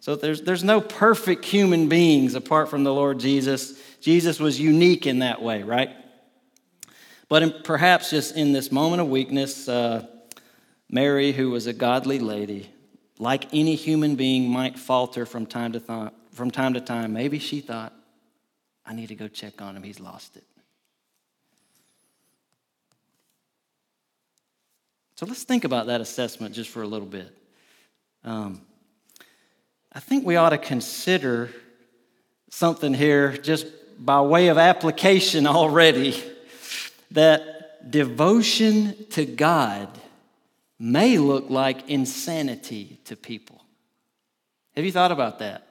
So 0.00 0.14
there's, 0.14 0.42
there's 0.42 0.64
no 0.64 0.80
perfect 0.80 1.44
human 1.44 1.88
beings 1.88 2.34
apart 2.34 2.68
from 2.68 2.84
the 2.84 2.92
Lord 2.92 3.18
Jesus. 3.18 3.80
Jesus 4.00 4.38
was 4.38 4.60
unique 4.60 5.06
in 5.06 5.20
that 5.20 5.40
way, 5.40 5.62
right? 5.62 5.90
But 7.32 7.42
in, 7.42 7.54
perhaps 7.64 8.10
just 8.10 8.36
in 8.36 8.52
this 8.52 8.70
moment 8.70 9.00
of 9.00 9.08
weakness, 9.08 9.66
uh, 9.66 10.06
Mary, 10.90 11.32
who 11.32 11.48
was 11.48 11.66
a 11.66 11.72
godly 11.72 12.18
lady, 12.18 12.68
like 13.18 13.46
any 13.54 13.74
human 13.74 14.16
being, 14.16 14.50
might 14.50 14.78
falter 14.78 15.24
from 15.24 15.46
time 15.46 15.72
to 15.72 15.80
th- 15.80 16.10
from 16.32 16.50
time 16.50 16.74
to 16.74 16.80
time. 16.82 17.14
Maybe 17.14 17.38
she 17.38 17.62
thought, 17.62 17.94
"I 18.84 18.92
need 18.92 19.06
to 19.06 19.14
go 19.14 19.28
check 19.28 19.62
on 19.62 19.74
him. 19.74 19.82
He's 19.82 19.98
lost 19.98 20.36
it." 20.36 20.44
So 25.14 25.24
let's 25.24 25.44
think 25.44 25.64
about 25.64 25.86
that 25.86 26.02
assessment 26.02 26.54
just 26.54 26.68
for 26.68 26.82
a 26.82 26.86
little 26.86 27.08
bit. 27.08 27.34
Um, 28.24 28.60
I 29.90 30.00
think 30.00 30.26
we 30.26 30.36
ought 30.36 30.50
to 30.50 30.58
consider 30.58 31.50
something 32.50 32.92
here 32.92 33.34
just 33.38 33.68
by 33.98 34.20
way 34.20 34.48
of 34.48 34.58
application 34.58 35.46
already 35.62 36.22
that 37.14 37.90
devotion 37.90 39.06
to 39.10 39.24
God 39.26 39.88
may 40.78 41.18
look 41.18 41.50
like 41.50 41.88
insanity 41.88 42.98
to 43.04 43.16
people. 43.16 43.62
Have 44.76 44.84
you 44.84 44.92
thought 44.92 45.12
about 45.12 45.38
that? 45.40 45.66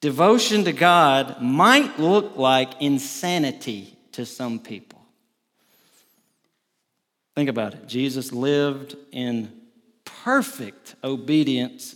Devotion 0.00 0.64
to 0.64 0.72
God 0.72 1.42
might 1.42 1.98
look 1.98 2.36
like 2.36 2.80
insanity 2.80 3.96
to 4.12 4.24
some 4.24 4.58
people. 4.58 5.00
Think 7.34 7.48
about 7.48 7.74
it. 7.74 7.86
Jesus 7.86 8.32
lived 8.32 8.96
in 9.12 9.52
perfect 10.04 10.94
obedience 11.02 11.94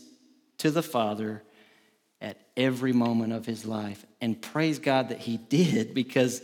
to 0.58 0.70
the 0.70 0.82
Father 0.82 1.42
at 2.20 2.38
every 2.56 2.92
moment 2.92 3.32
of 3.32 3.46
his 3.46 3.64
life. 3.64 4.04
And 4.20 4.40
praise 4.40 4.78
God 4.78 5.08
that 5.08 5.18
he 5.18 5.36
did 5.36 5.94
because 5.94 6.42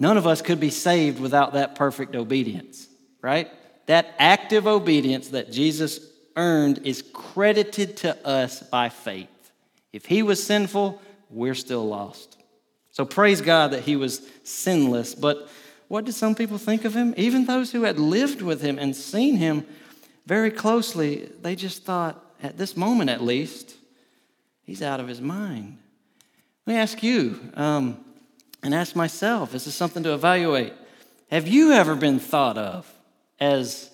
none 0.00 0.16
of 0.16 0.26
us 0.26 0.42
could 0.42 0.58
be 0.58 0.70
saved 0.70 1.20
without 1.20 1.52
that 1.52 1.76
perfect 1.76 2.16
obedience, 2.16 2.88
right? 3.22 3.48
That 3.86 4.14
active 4.18 4.66
obedience 4.66 5.28
that 5.28 5.52
Jesus 5.52 6.00
earned 6.34 6.80
is 6.84 7.04
credited 7.12 7.98
to 7.98 8.26
us 8.26 8.62
by 8.62 8.88
faith. 8.88 9.28
If 9.92 10.06
he 10.06 10.22
was 10.22 10.42
sinful, 10.42 11.00
we're 11.28 11.54
still 11.54 11.86
lost. 11.86 12.36
So 12.90 13.04
praise 13.04 13.40
God 13.40 13.72
that 13.72 13.82
he 13.82 13.96
was 13.96 14.26
sinless. 14.42 15.14
But 15.14 15.48
what 15.88 16.04
did 16.04 16.14
some 16.14 16.34
people 16.34 16.58
think 16.58 16.84
of 16.84 16.94
him? 16.94 17.14
Even 17.16 17.46
those 17.46 17.72
who 17.72 17.82
had 17.82 17.98
lived 17.98 18.42
with 18.42 18.62
him 18.62 18.78
and 18.78 18.94
seen 18.94 19.36
him 19.36 19.66
very 20.26 20.50
closely, 20.50 21.30
they 21.42 21.56
just 21.56 21.84
thought, 21.84 22.24
at 22.42 22.56
this 22.56 22.76
moment 22.76 23.10
at 23.10 23.22
least, 23.22 23.74
he's 24.62 24.82
out 24.82 25.00
of 25.00 25.08
his 25.08 25.20
mind. 25.20 25.78
Let 26.66 26.74
me 26.74 26.80
ask 26.80 27.02
you 27.02 27.40
um, 27.54 28.04
and 28.62 28.74
ask 28.74 28.94
myself 28.94 29.52
this 29.52 29.66
is 29.66 29.74
something 29.74 30.02
to 30.02 30.14
evaluate. 30.14 30.72
Have 31.30 31.48
you 31.48 31.72
ever 31.72 31.94
been 31.94 32.18
thought 32.18 32.58
of 32.58 32.92
as 33.38 33.90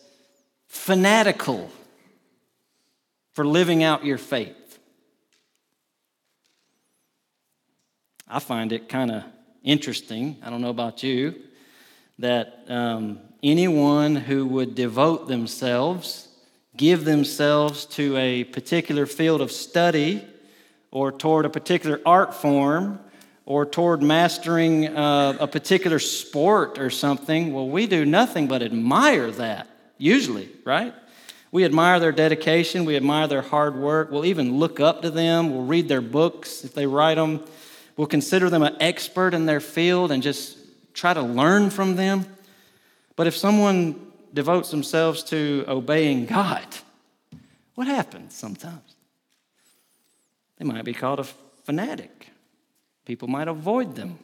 fanatical 0.66 1.70
for 3.32 3.44
living 3.44 3.82
out 3.82 4.04
your 4.04 4.18
faith? 4.18 4.78
I 8.28 8.40
find 8.40 8.72
it 8.72 8.88
kind 8.88 9.10
of 9.10 9.24
interesting. 9.62 10.36
I 10.42 10.50
don't 10.50 10.62
know 10.62 10.70
about 10.70 11.02
you, 11.02 11.34
that 12.18 12.64
um, 12.68 13.20
anyone 13.42 14.16
who 14.16 14.46
would 14.46 14.74
devote 14.74 15.28
themselves 15.28 16.28
give 16.76 17.04
themselves 17.04 17.86
to 17.86 18.16
a 18.16 18.44
particular 18.44 19.06
field 19.06 19.40
of 19.40 19.50
study 19.50 20.26
or 20.90 21.10
toward 21.10 21.46
a 21.46 21.50
particular 21.50 22.00
art 22.04 22.34
form 22.34 23.00
or 23.46 23.64
toward 23.64 24.02
mastering 24.02 24.88
uh, 24.88 25.36
a 25.38 25.46
particular 25.46 26.00
sport 26.00 26.78
or 26.78 26.90
something, 26.90 27.52
well, 27.52 27.68
we 27.68 27.86
do 27.86 28.04
nothing 28.04 28.48
but 28.48 28.60
admire 28.60 29.30
that, 29.30 29.68
usually, 29.96 30.50
right? 30.64 30.92
We 31.52 31.64
admire 31.64 32.00
their 32.00 32.10
dedication, 32.10 32.84
we 32.84 32.96
admire 32.96 33.28
their 33.28 33.42
hard 33.42 33.76
work, 33.76 34.10
we'll 34.10 34.26
even 34.26 34.58
look 34.58 34.80
up 34.80 35.02
to 35.02 35.10
them, 35.10 35.52
we'll 35.52 35.64
read 35.64 35.88
their 35.88 36.00
books 36.00 36.64
if 36.64 36.74
they 36.74 36.86
write 36.86 37.14
them, 37.14 37.40
we'll 37.96 38.08
consider 38.08 38.50
them 38.50 38.64
an 38.64 38.76
expert 38.80 39.32
in 39.32 39.46
their 39.46 39.60
field 39.60 40.10
and 40.10 40.24
just 40.24 40.58
try 40.92 41.14
to 41.14 41.22
learn 41.22 41.70
from 41.70 41.94
them. 41.94 42.26
But 43.14 43.28
if 43.28 43.36
someone 43.36 44.10
devotes 44.34 44.70
themselves 44.72 45.22
to 45.24 45.64
obeying 45.68 46.26
God, 46.26 46.66
what 47.76 47.86
happens 47.86 48.34
sometimes? 48.34 48.96
They 50.58 50.64
might 50.64 50.84
be 50.84 50.94
called 50.94 51.20
a 51.20 51.24
fanatic. 51.64 52.30
People 53.06 53.28
might 53.28 53.48
avoid 53.48 53.94
them, 53.94 54.18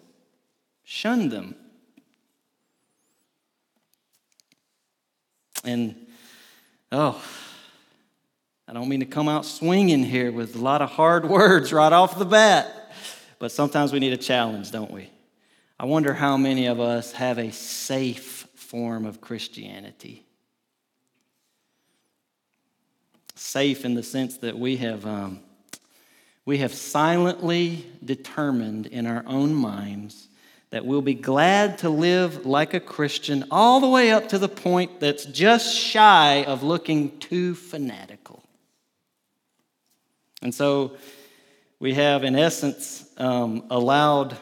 shun 0.83 1.29
them. 1.29 1.55
And, 5.65 5.95
oh, 6.91 7.23
I 8.67 8.73
don't 8.73 8.89
mean 8.89 9.01
to 9.01 9.07
come 9.07 9.29
out 9.29 9.47
swinging 9.47 10.03
here 10.03 10.33
with 10.33 10.57
a 10.57 10.59
lot 10.59 10.83
of 10.83 10.91
hard 10.91 11.25
words 11.29 11.73
right 11.73 11.93
off 11.93 12.19
the 12.19 12.25
bat, 12.25 12.93
but 13.39 13.53
sometimes 13.53 13.93
we 13.93 14.01
need 14.01 14.13
a 14.13 14.19
challenge, 14.19 14.73
don't 14.73 14.91
we? 14.91 15.09
I 15.79 15.87
wonder 15.87 16.13
how 16.13 16.37
many 16.37 16.67
of 16.67 16.81
us 16.81 17.13
have 17.13 17.39
a 17.39 17.53
safe 17.53 18.49
form 18.57 19.07
of 19.07 19.21
Christianity. 19.21 20.27
Safe 23.37 23.85
in 23.85 23.95
the 23.95 24.03
sense 24.03 24.39
that 24.39 24.59
we 24.59 24.77
have, 24.79 25.07
um, 25.07 25.41
we 26.45 26.59
have 26.59 26.75
silently 26.75 27.87
determined 28.05 28.87
in 28.87 29.07
our 29.07 29.23
own 29.27 29.55
minds 29.55 30.29
that 30.71 30.85
we'll 30.85 31.03
be 31.03 31.15
glad 31.15 31.79
to 31.79 31.91
live 31.91 32.47
like 32.47 32.75
a 32.75 32.81
Christian 32.81 33.45
all 33.51 33.81
the 33.81 33.89
way 33.89 34.11
up 34.11 34.31
to 34.31 34.39
the 34.39 34.49
point 34.49 35.01
that's 35.01 35.25
just 35.27 35.77
shy 35.77 36.45
of 36.45 36.63
looking 36.63 37.19
too 37.19 37.55
fanatical. 37.55 38.43
And 40.41 40.55
so 40.55 40.97
we 41.79 41.95
have, 41.95 42.25
in 42.25 42.37
essence, 42.37 43.09
um, 43.19 43.65
allowed 43.71 44.37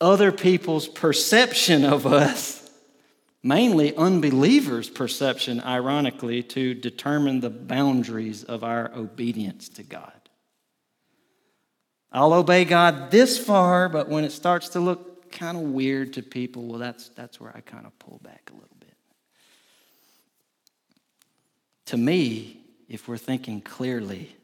other 0.00 0.30
people's 0.30 0.88
perception 0.88 1.84
of 1.84 2.06
us 2.06 2.56
mainly 3.42 3.94
unbelievers' 3.94 4.90
perception, 4.90 5.60
ironically, 5.60 6.42
to 6.42 6.74
determine 6.74 7.38
the 7.38 7.50
boundaries 7.50 8.42
of 8.42 8.64
our 8.64 8.90
obedience 8.94 9.68
to 9.68 9.84
God. 9.84 10.12
I'll 12.16 12.32
obey 12.32 12.64
God 12.64 13.10
this 13.10 13.36
far, 13.38 13.90
but 13.90 14.08
when 14.08 14.24
it 14.24 14.32
starts 14.32 14.70
to 14.70 14.80
look 14.80 15.30
kind 15.30 15.54
of 15.58 15.64
weird 15.64 16.14
to 16.14 16.22
people, 16.22 16.64
well, 16.64 16.78
that's, 16.78 17.10
that's 17.10 17.38
where 17.38 17.54
I 17.54 17.60
kind 17.60 17.84
of 17.84 17.96
pull 17.98 18.20
back 18.22 18.50
a 18.50 18.54
little 18.54 18.76
bit. 18.80 18.94
To 21.86 21.98
me, 21.98 22.56
if 22.88 23.06
we're 23.06 23.18
thinking 23.18 23.60
clearly, 23.60 24.34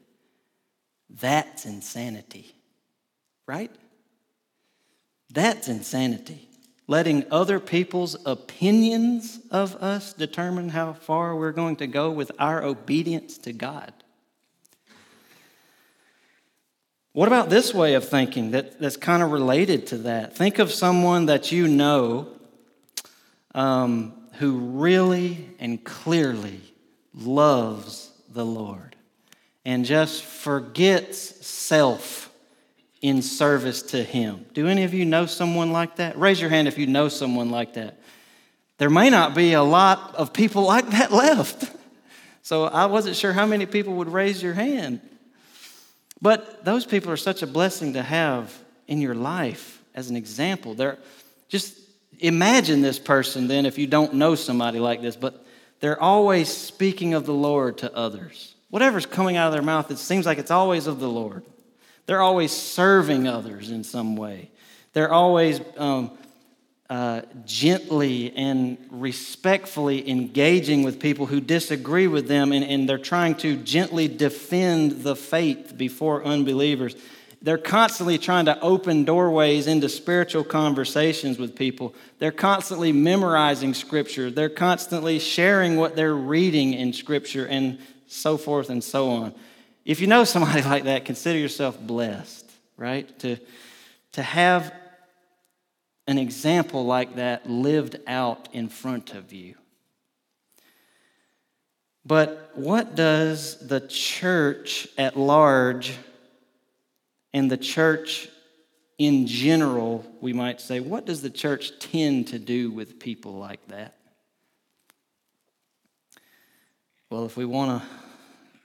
that's 1.09 1.65
insanity, 1.65 2.53
right? 3.47 3.71
That's 5.31 5.67
insanity. 5.67 6.47
letting 6.87 7.25
other 7.31 7.59
people's 7.59 8.15
opinions 8.25 9.39
of 9.51 9.75
us 9.75 10.13
determine 10.13 10.69
how 10.69 10.93
far 10.93 11.35
we're 11.35 11.51
going 11.51 11.77
to 11.77 11.87
go 11.87 12.11
with 12.11 12.31
our 12.39 12.63
obedience 12.63 13.37
to 13.39 13.53
God. 13.53 13.93
What 17.13 17.27
about 17.27 17.51
this 17.51 17.75
way 17.75 17.93
of 17.93 18.09
thinking 18.09 18.51
that, 18.51 18.79
that's 18.79 18.97
kind 18.97 19.21
of 19.21 19.31
related 19.31 19.85
to 19.87 19.97
that? 19.99 20.35
Think 20.35 20.57
of 20.57 20.71
someone 20.71 21.27
that 21.27 21.51
you 21.51 21.67
know 21.67 22.27
um, 23.53 24.13
who 24.33 24.57
really 24.57 25.47
and 25.59 25.83
clearly 25.83 26.59
loves 27.13 28.11
the 28.29 28.43
Lord 28.43 28.95
and 29.63 29.85
just 29.85 30.23
forgets 30.23 31.45
self 31.45 32.31
in 33.03 33.21
service 33.21 33.83
to 33.83 34.03
Him. 34.03 34.47
Do 34.55 34.67
any 34.67 34.83
of 34.83 34.95
you 34.95 35.05
know 35.05 35.27
someone 35.27 35.71
like 35.71 35.97
that? 35.97 36.17
Raise 36.17 36.41
your 36.41 36.49
hand 36.49 36.67
if 36.67 36.79
you 36.79 36.87
know 36.87 37.09
someone 37.09 37.51
like 37.51 37.75
that. 37.75 37.99
There 38.79 38.89
may 38.89 39.11
not 39.11 39.35
be 39.35 39.53
a 39.53 39.61
lot 39.61 40.15
of 40.15 40.33
people 40.33 40.63
like 40.63 40.89
that 40.89 41.11
left. 41.13 41.71
So 42.41 42.65
I 42.65 42.87
wasn't 42.87 43.15
sure 43.15 43.33
how 43.33 43.45
many 43.45 43.67
people 43.67 43.93
would 43.95 44.11
raise 44.11 44.41
your 44.41 44.55
hand. 44.55 44.99
But 46.23 46.63
those 46.63 46.85
people 46.85 47.11
are 47.11 47.17
such 47.17 47.41
a 47.41 47.47
blessing 47.47 47.93
to 47.93 48.01
have 48.01 48.57
in 48.87 49.01
your 49.01 49.13
life 49.13 49.83
as 49.93 50.09
an 50.09 50.15
example. 50.15 50.73
They're 50.73 50.97
just 51.49 51.77
imagine 52.17 52.81
this 52.81 52.97
person 52.97 53.49
then 53.49 53.65
if 53.65 53.77
you 53.77 53.87
don't 53.87 54.13
know 54.13 54.33
somebody 54.35 54.79
like 54.79 55.01
this, 55.01 55.17
but 55.17 55.45
they're 55.81 56.01
always 56.01 56.47
speaking 56.47 57.13
of 57.13 57.25
the 57.25 57.33
Lord 57.33 57.79
to 57.79 57.93
others. 57.93 58.55
Whatever's 58.69 59.05
coming 59.05 59.35
out 59.35 59.47
of 59.47 59.53
their 59.53 59.61
mouth, 59.61 59.91
it 59.91 59.97
seems 59.97 60.25
like 60.25 60.37
it's 60.37 60.49
always 60.49 60.87
of 60.87 61.01
the 61.01 61.09
Lord. 61.09 61.43
They're 62.05 62.21
always 62.21 62.53
serving 62.53 63.27
others 63.27 63.69
in 63.69 63.83
some 63.83 64.15
way. 64.15 64.49
They're 64.93 65.11
always 65.11 65.59
um, 65.75 66.17
uh, 66.93 67.23
gently 67.43 68.31
and 68.35 68.77
respectfully 68.91 70.07
engaging 70.07 70.83
with 70.83 70.99
people 70.99 71.25
who 71.25 71.41
disagree 71.41 72.05
with 72.05 72.27
them, 72.27 72.51
and, 72.51 72.63
and 72.63 72.87
they're 72.87 72.99
trying 72.99 73.33
to 73.33 73.55
gently 73.55 74.07
defend 74.07 75.01
the 75.01 75.15
faith 75.15 75.75
before 75.75 76.23
unbelievers. 76.23 76.95
They're 77.41 77.57
constantly 77.57 78.19
trying 78.19 78.45
to 78.45 78.61
open 78.61 79.05
doorways 79.05 79.65
into 79.65 79.89
spiritual 79.89 80.43
conversations 80.43 81.39
with 81.39 81.55
people. 81.55 81.95
They're 82.19 82.31
constantly 82.31 82.91
memorizing 82.91 83.73
Scripture. 83.73 84.29
They're 84.29 84.47
constantly 84.47 85.17
sharing 85.17 85.77
what 85.77 85.95
they're 85.95 86.13
reading 86.13 86.73
in 86.73 86.93
Scripture 86.93 87.47
and 87.47 87.79
so 88.05 88.37
forth 88.37 88.69
and 88.69 88.83
so 88.83 89.09
on. 89.09 89.33
If 89.83 89.99
you 89.99 90.05
know 90.05 90.25
somebody 90.25 90.61
like 90.73 90.83
that, 90.83 91.05
consider 91.05 91.39
yourself 91.39 91.79
blessed, 91.79 92.47
right? 92.77 93.17
To, 93.21 93.37
to 94.11 94.21
have 94.21 94.71
an 96.07 96.17
example 96.17 96.85
like 96.85 97.15
that 97.15 97.49
lived 97.49 97.97
out 98.07 98.49
in 98.53 98.69
front 98.69 99.13
of 99.13 99.31
you. 99.31 99.55
But 102.05 102.51
what 102.55 102.95
does 102.95 103.65
the 103.65 103.79
church 103.79 104.87
at 104.97 105.17
large 105.17 105.97
and 107.33 107.49
the 107.49 107.57
church 107.57 108.27
in 108.97 109.25
general, 109.25 110.05
we 110.21 110.33
might 110.33 110.61
say, 110.61 110.79
what 110.79 111.05
does 111.05 111.21
the 111.21 111.29
church 111.29 111.79
tend 111.79 112.27
to 112.27 112.39
do 112.39 112.71
with 112.71 112.99
people 112.99 113.33
like 113.33 113.65
that? 113.69 113.95
Well, 117.09 117.25
if 117.25 117.37
we 117.37 117.45
want 117.45 117.81
to 117.81 117.87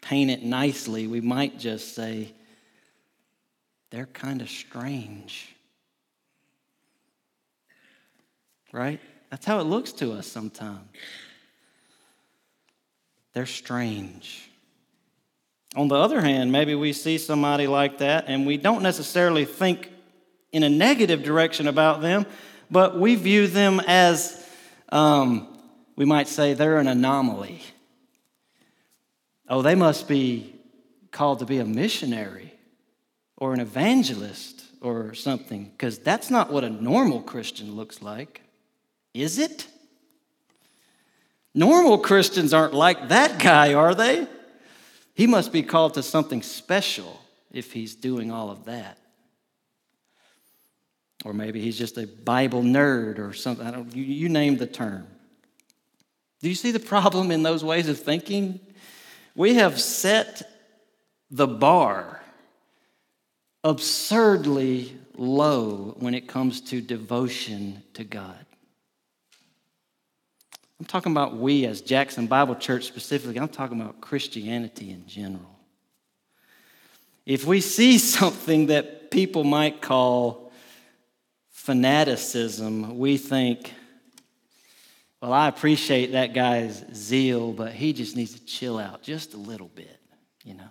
paint 0.01 0.31
it 0.31 0.43
nicely, 0.43 1.07
we 1.07 1.21
might 1.21 1.59
just 1.59 1.95
say 1.95 2.33
they're 3.91 4.07
kind 4.07 4.41
of 4.43 4.51
strange. 4.51 5.55
Right? 8.73 9.01
That's 9.31 9.45
how 9.45 9.61
it 9.61 9.65
looks 9.65 9.93
to 9.93 10.13
us 10.13 10.27
sometimes. 10.27 10.89
They're 13.33 13.47
strange. 13.47 14.51
On 15.77 15.89
the 15.89 15.97
other 15.97 16.21
hand, 16.21 16.51
maybe 16.51 16.75
we 16.75 16.93
see 16.93 17.19
somebody 17.19 17.67
like 17.67 17.99
that 17.99 18.25
and 18.27 18.47
we 18.47 18.57
don't 18.57 18.83
necessarily 18.83 19.45
think 19.45 19.91
in 20.53 20.63
a 20.63 20.69
negative 20.69 21.23
direction 21.23 21.69
about 21.69 22.01
them, 22.01 22.27
but 22.71 22.99
we 22.99 23.15
view 23.15 23.47
them 23.47 23.81
as, 23.87 24.47
um, 24.91 25.59
we 25.95 26.05
might 26.05 26.27
say, 26.27 26.55
they're 26.55 26.79
an 26.79 26.89
anomaly 26.89 27.63
oh, 29.49 29.63
they 29.63 29.75
must 29.75 30.09
be 30.09 30.55
called 31.11 31.39
to 31.41 31.47
be 31.47 31.59
a 31.59 31.65
missionary 31.65 32.53
or 33.37 33.55
an 33.55 33.61
evangelist 33.61 34.65
or 34.81 35.15
something, 35.15 35.65
because 35.65 35.99
that's 35.99 36.31
not 36.31 36.53
what 36.53 36.65
a 36.65 36.71
normal 36.71 37.21
Christian 37.23 37.75
looks 37.75 38.03
like, 38.03 38.43
is 39.15 39.39
it? 39.39 39.67
Normal 41.55 41.99
Christians 41.99 42.53
aren't 42.53 42.75
like 42.75 43.09
that 43.09 43.39
guy, 43.39 43.75
are 43.75 43.95
they? 43.95 44.27
He 45.15 45.27
must 45.27 45.53
be 45.53 45.63
called 45.63 45.95
to 45.95 46.03
something 46.03 46.43
special 46.43 47.21
if 47.51 47.73
he's 47.73 47.97
doing 47.97 48.31
all 48.31 48.51
of 48.51 48.67
that. 48.67 48.99
Or 51.25 51.33
maybe 51.33 51.61
he's 51.61 51.77
just 51.77 51.99
a 51.99 52.07
Bible 52.07 52.63
nerd 52.63 53.19
or 53.19 53.33
something. 53.33 53.67
I 53.67 53.73
don't, 53.73 53.95
you, 53.95 54.05
you 54.05 54.29
name 54.29 54.57
the 54.57 54.67
term. 54.67 55.07
Do 56.41 56.49
you 56.49 56.55
see 56.55 56.71
the 56.71 56.79
problem 56.79 57.33
in 57.33 57.43
those 57.43 57.65
ways 57.65 57.89
of 57.89 57.99
thinking? 57.99 58.61
We 59.35 59.55
have 59.55 59.81
set 59.81 60.49
the 61.31 61.49
bar 61.49 62.23
absurdly 63.65 64.97
low 65.17 65.97
when 65.99 66.15
it 66.15 66.29
comes 66.29 66.61
to 66.61 66.81
devotion 66.81 67.83
to 67.95 68.05
God. 68.05 68.47
I'm 70.81 70.87
talking 70.87 71.11
about 71.11 71.37
we 71.37 71.67
as 71.67 71.81
Jackson 71.81 72.29
Bible 72.29 72.55
Church 72.55 72.87
specifically, 72.87 73.39
I'm 73.39 73.49
talking 73.49 73.81
about 73.81 74.01
Christianity 74.01 74.91
in 74.91 75.07
general. 75.07 75.59
If 77.27 77.45
we 77.45 77.61
see 77.61 77.99
something 77.99 78.67
that 78.67 79.11
people 79.11 79.45
might 79.45 79.83
call 79.83 80.53
fanaticism, 81.51 82.99
we 82.99 83.17
think, 83.17 83.75
well, 85.21 85.33
I 85.33 85.49
appreciate 85.49 86.13
that 86.13 86.33
guy's 86.33 86.85
zeal, 86.95 87.53
but 87.53 87.73
he 87.73 87.93
just 87.93 88.15
needs 88.15 88.35
to 88.35 88.45
chill 88.45 88.79
out 88.79 89.03
just 89.03 89.35
a 89.35 89.37
little 89.37 89.71
bit, 89.75 89.99
you 90.45 90.55
know. 90.55 90.69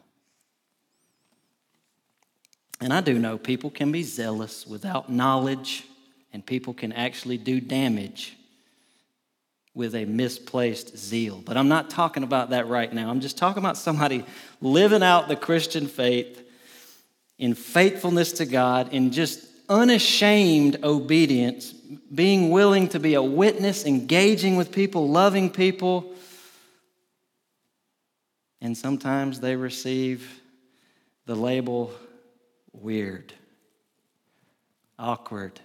And 2.79 2.93
I 2.93 3.01
do 3.01 3.19
know 3.19 3.37
people 3.37 3.69
can 3.69 3.91
be 3.91 4.03
zealous 4.03 4.65
without 4.65 5.11
knowledge, 5.11 5.83
and 6.31 6.45
people 6.45 6.73
can 6.73 6.93
actually 6.93 7.37
do 7.37 7.59
damage 7.59 8.36
with 9.77 9.93
a 9.93 10.05
misplaced 10.05 10.97
zeal. 10.97 11.39
But 11.45 11.55
I'm 11.55 11.67
not 11.67 11.91
talking 11.91 12.23
about 12.23 12.49
that 12.49 12.67
right 12.67 12.91
now. 12.91 13.11
I'm 13.11 13.21
just 13.21 13.37
talking 13.37 13.61
about 13.61 13.77
somebody 13.77 14.25
living 14.59 15.03
out 15.03 15.27
the 15.27 15.35
Christian 15.35 15.85
faith 15.85 16.43
in 17.37 17.53
faithfulness 17.53 18.31
to 18.33 18.47
God, 18.47 18.91
in 18.91 19.11
just 19.11 19.45
unashamed 19.69 20.83
obedience, 20.83 21.71
being 21.71 22.49
willing 22.49 22.89
to 22.89 22.99
be 22.99 23.13
a 23.13 23.21
witness, 23.21 23.85
engaging 23.85 24.55
with 24.55 24.71
people, 24.71 25.09
loving 25.09 25.51
people. 25.51 26.11
And 28.59 28.75
sometimes 28.75 29.39
they 29.39 29.55
receive 29.55 30.41
the 31.27 31.35
label 31.35 31.91
weird, 32.73 33.31
awkward, 34.97 35.59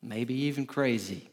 maybe 0.00 0.34
even 0.42 0.64
crazy. 0.64 1.29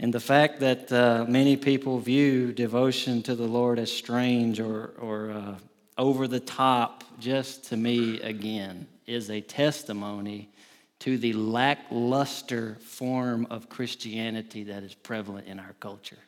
And 0.00 0.14
the 0.14 0.20
fact 0.20 0.60
that 0.60 0.92
uh, 0.92 1.24
many 1.28 1.56
people 1.56 1.98
view 1.98 2.52
devotion 2.52 3.22
to 3.24 3.34
the 3.34 3.46
Lord 3.46 3.78
as 3.78 3.90
strange 3.90 4.60
or, 4.60 4.92
or 4.98 5.30
uh, 5.30 5.54
over 5.96 6.28
the 6.28 6.38
top, 6.38 7.02
just 7.18 7.64
to 7.70 7.76
me, 7.76 8.20
again, 8.20 8.86
is 9.06 9.28
a 9.28 9.40
testimony 9.40 10.50
to 11.00 11.18
the 11.18 11.32
lackluster 11.32 12.76
form 12.76 13.46
of 13.50 13.68
Christianity 13.68 14.64
that 14.64 14.82
is 14.84 14.94
prevalent 14.94 15.48
in 15.48 15.58
our 15.58 15.74
culture. 15.80 16.18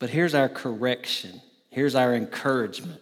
But 0.00 0.10
here's 0.10 0.34
our 0.34 0.48
correction. 0.48 1.40
Here's 1.70 1.94
our 1.94 2.14
encouragement. 2.14 3.00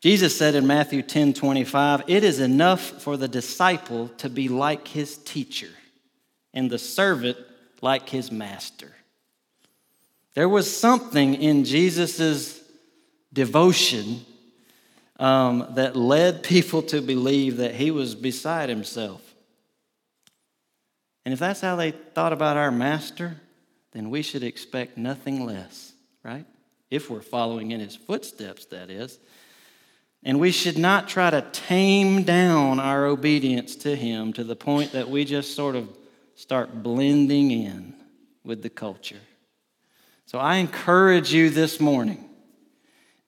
Jesus 0.00 0.36
said 0.36 0.54
in 0.54 0.66
Matthew 0.66 1.02
10 1.02 1.34
25, 1.34 2.04
It 2.06 2.22
is 2.22 2.40
enough 2.40 2.80
for 3.02 3.16
the 3.16 3.28
disciple 3.28 4.08
to 4.18 4.28
be 4.28 4.48
like 4.48 4.86
his 4.86 5.16
teacher, 5.18 5.70
and 6.54 6.70
the 6.70 6.78
servant 6.78 7.36
like 7.80 8.08
his 8.08 8.30
master. 8.30 8.92
There 10.34 10.48
was 10.48 10.74
something 10.74 11.34
in 11.34 11.64
Jesus' 11.64 12.60
devotion 13.32 14.24
um, 15.18 15.66
that 15.70 15.96
led 15.96 16.42
people 16.44 16.82
to 16.82 17.00
believe 17.00 17.56
that 17.56 17.74
he 17.74 17.90
was 17.90 18.14
beside 18.14 18.68
himself. 18.68 19.22
And 21.24 21.32
if 21.32 21.40
that's 21.40 21.60
how 21.60 21.76
they 21.76 21.90
thought 21.90 22.32
about 22.32 22.56
our 22.56 22.70
master, 22.70 23.40
then 23.92 24.10
we 24.10 24.22
should 24.22 24.42
expect 24.42 24.96
nothing 24.96 25.44
less, 25.44 25.92
right? 26.22 26.46
If 26.90 27.10
we're 27.10 27.20
following 27.20 27.72
in 27.72 27.80
his 27.80 27.96
footsteps, 27.96 28.66
that 28.66 28.90
is. 28.90 29.18
And 30.28 30.38
we 30.38 30.52
should 30.52 30.76
not 30.76 31.08
try 31.08 31.30
to 31.30 31.40
tame 31.52 32.22
down 32.22 32.80
our 32.80 33.06
obedience 33.06 33.74
to 33.76 33.96
Him 33.96 34.34
to 34.34 34.44
the 34.44 34.54
point 34.54 34.92
that 34.92 35.08
we 35.08 35.24
just 35.24 35.56
sort 35.56 35.74
of 35.74 35.88
start 36.34 36.82
blending 36.82 37.50
in 37.50 37.94
with 38.44 38.62
the 38.62 38.68
culture. 38.68 39.22
So 40.26 40.38
I 40.38 40.56
encourage 40.56 41.32
you 41.32 41.48
this 41.48 41.80
morning 41.80 42.28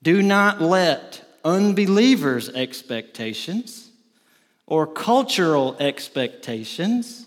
do 0.02 0.20
not 0.20 0.60
let 0.60 1.24
unbelievers' 1.42 2.50
expectations 2.50 3.88
or 4.66 4.86
cultural 4.86 5.78
expectations 5.80 7.26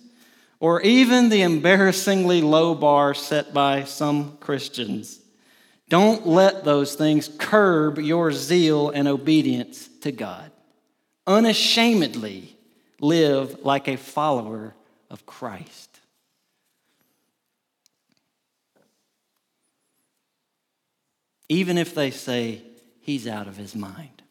or 0.60 0.82
even 0.82 1.30
the 1.30 1.42
embarrassingly 1.42 2.44
low 2.44 2.76
bar 2.76 3.16
set 3.16 3.56
by 3.56 3.86
some 3.86 4.38
Christians. 4.38 5.20
Don't 5.94 6.26
let 6.26 6.64
those 6.64 6.96
things 6.96 7.30
curb 7.38 8.00
your 8.00 8.32
zeal 8.32 8.90
and 8.90 9.08
obedience 9.08 9.88
to 10.02 10.12
God. 10.12 10.50
Unashamedly 11.28 12.58
live 13.00 13.64
like 13.64 13.88
a 13.88 13.96
follower 13.96 14.74
of 15.12 15.28
Christ. 15.28 16.00
Even 21.48 21.78
if 21.78 21.94
they 21.94 22.10
say 22.10 22.64
he's 23.02 23.28
out 23.28 23.48
of 23.48 23.56
his 23.56 23.76
mind. 23.76 24.24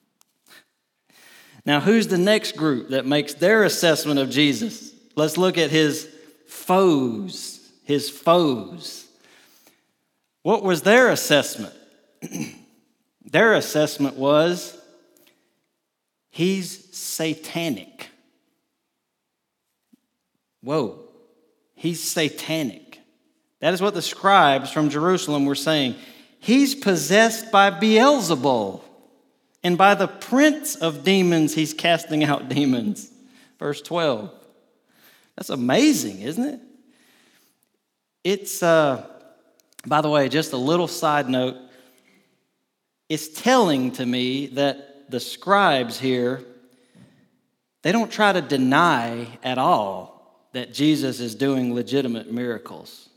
Now, 1.64 1.78
who's 1.78 2.08
the 2.08 2.18
next 2.18 2.56
group 2.56 2.88
that 2.88 3.06
makes 3.06 3.34
their 3.34 3.62
assessment 3.62 4.18
of 4.18 4.30
Jesus? 4.30 4.92
Let's 5.14 5.38
look 5.38 5.56
at 5.58 5.70
his 5.70 6.12
foes. 6.48 7.60
His 7.84 8.10
foes. 8.10 9.01
What 10.42 10.62
was 10.62 10.82
their 10.82 11.10
assessment? 11.10 11.74
their 13.24 13.54
assessment 13.54 14.16
was 14.16 14.76
he's 16.30 16.94
satanic. 16.96 18.08
Whoa, 20.62 21.00
he's 21.74 22.02
satanic. 22.02 23.00
That 23.60 23.74
is 23.74 23.80
what 23.80 23.94
the 23.94 24.02
scribes 24.02 24.70
from 24.70 24.90
Jerusalem 24.90 25.46
were 25.46 25.54
saying. 25.54 25.94
He's 26.40 26.74
possessed 26.74 27.52
by 27.52 27.70
Beelzebul, 27.70 28.82
and 29.62 29.78
by 29.78 29.94
the 29.94 30.08
prince 30.08 30.74
of 30.74 31.04
demons, 31.04 31.54
he's 31.54 31.72
casting 31.72 32.24
out 32.24 32.48
demons. 32.48 33.08
Verse 33.60 33.80
12. 33.80 34.32
That's 35.36 35.50
amazing, 35.50 36.20
isn't 36.22 36.44
it? 36.44 36.60
It's, 38.24 38.62
uh, 38.62 39.06
by 39.86 40.00
the 40.00 40.08
way, 40.08 40.28
just 40.28 40.52
a 40.52 40.56
little 40.56 40.88
side 40.88 41.28
note. 41.28 41.56
It's 43.08 43.28
telling 43.28 43.92
to 43.92 44.06
me 44.06 44.46
that 44.48 45.10
the 45.10 45.20
scribes 45.20 45.98
here, 45.98 46.42
they 47.82 47.92
don't 47.92 48.10
try 48.10 48.32
to 48.32 48.40
deny 48.40 49.38
at 49.42 49.58
all 49.58 50.48
that 50.52 50.72
Jesus 50.72 51.20
is 51.20 51.34
doing 51.34 51.74
legitimate 51.74 52.30
miracles. 52.30 53.08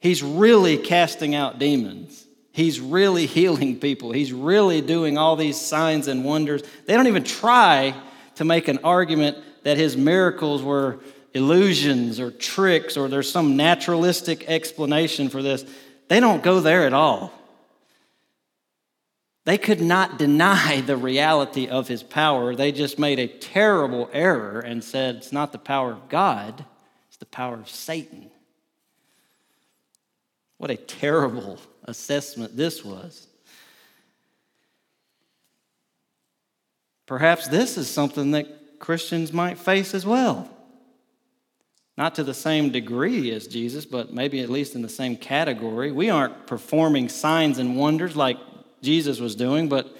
He's 0.00 0.22
really 0.22 0.78
casting 0.78 1.34
out 1.34 1.58
demons. 1.58 2.26
He's 2.52 2.80
really 2.80 3.26
healing 3.38 3.78
people. 3.78 4.12
He's 4.12 4.32
really 4.32 4.80
doing 4.80 5.16
all 5.16 5.36
these 5.36 5.60
signs 5.60 6.08
and 6.08 6.24
wonders. 6.24 6.62
They 6.86 6.94
don't 6.94 7.06
even 7.06 7.24
try 7.24 7.94
to 8.36 8.44
make 8.44 8.68
an 8.68 8.80
argument 8.84 9.38
that 9.62 9.76
his 9.76 9.96
miracles 9.96 10.62
were 10.62 10.98
illusions 11.34 12.20
or 12.20 12.30
tricks 12.30 12.96
or 12.96 13.08
there's 13.08 13.30
some 13.30 13.56
naturalistic 13.56 14.48
explanation 14.48 15.28
for 15.28 15.42
this. 15.42 15.64
They 16.08 16.20
don't 16.20 16.42
go 16.42 16.60
there 16.60 16.86
at 16.86 16.92
all. 16.92 17.32
They 19.44 19.58
could 19.58 19.80
not 19.80 20.18
deny 20.18 20.82
the 20.82 20.96
reality 20.96 21.66
of 21.66 21.88
his 21.88 22.02
power. 22.02 22.54
They 22.54 22.70
just 22.70 22.98
made 22.98 23.18
a 23.18 23.26
terrible 23.26 24.08
error 24.12 24.60
and 24.60 24.84
said 24.84 25.16
it's 25.16 25.32
not 25.32 25.50
the 25.50 25.58
power 25.58 25.90
of 25.92 26.08
God, 26.08 26.64
it's 27.08 27.16
the 27.16 27.26
power 27.26 27.54
of 27.54 27.68
Satan. 27.68 28.30
What 30.58 30.70
a 30.70 30.76
terrible 30.76 31.58
assessment 31.86 32.56
this 32.56 32.84
was. 32.84 33.26
Perhaps 37.06 37.48
this 37.48 37.76
is 37.76 37.90
something 37.90 38.30
that 38.30 38.78
Christians 38.78 39.32
might 39.32 39.58
face 39.58 39.92
as 39.92 40.06
well. 40.06 40.48
Not 41.96 42.14
to 42.14 42.24
the 42.24 42.34
same 42.34 42.70
degree 42.70 43.30
as 43.32 43.46
Jesus, 43.46 43.84
but 43.84 44.12
maybe 44.12 44.40
at 44.40 44.48
least 44.48 44.74
in 44.74 44.82
the 44.82 44.88
same 44.88 45.16
category. 45.16 45.92
We 45.92 46.08
aren't 46.08 46.46
performing 46.46 47.08
signs 47.08 47.58
and 47.58 47.76
wonders 47.76 48.16
like 48.16 48.38
Jesus 48.80 49.20
was 49.20 49.34
doing, 49.34 49.68
but 49.68 49.94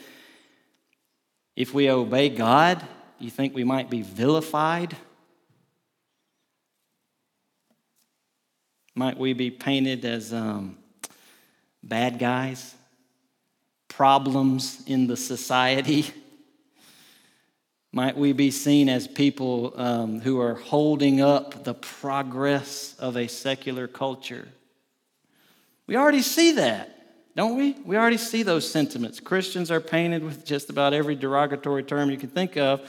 if 1.55 1.75
we 1.75 1.91
obey 1.91 2.31
God, 2.31 2.83
you 3.19 3.31
think 3.31 3.55
we 3.55 3.65
might 3.65 3.91
be 3.91 4.03
vilified? 4.03 4.97
Might 8.95 9.19
we 9.19 9.33
be 9.33 9.51
painted 9.51 10.05
as 10.05 10.33
um, 10.33 10.79
bad 11.83 12.19
guys, 12.19 12.75
problems 13.89 14.83
in 14.87 15.07
the 15.07 15.17
society? 15.17 16.07
Might 17.95 18.17
we 18.17 18.33
be 18.33 18.51
seen 18.51 18.89
as 18.89 19.07
people 19.07 19.75
um, 19.77 20.21
who 20.21 20.41
are 20.41 20.55
holding 20.55 21.21
up 21.21 21.65
the 21.65 21.75
progress 21.75 22.97
of 22.99 23.19
a 23.19 23.27
secular 23.27 23.87
culture? 23.87 24.49
We 25.87 25.97
already 25.97 26.23
see 26.23 26.53
that, 26.53 27.35
don't 27.37 27.55
we? 27.55 27.73
We 27.85 27.99
already 27.99 28.17
see 28.17 28.45
those 28.45 28.71
sentiments. 28.71 29.21
Christians 29.21 29.71
are 29.71 29.81
painted 29.81 30.25
with 30.25 30.47
just 30.47 30.71
about 30.71 30.95
every 30.95 31.15
derogatory 31.15 31.83
term 31.83 32.11
you 32.11 32.17
can 32.17 32.31
think 32.31 32.57
of. 32.57 32.81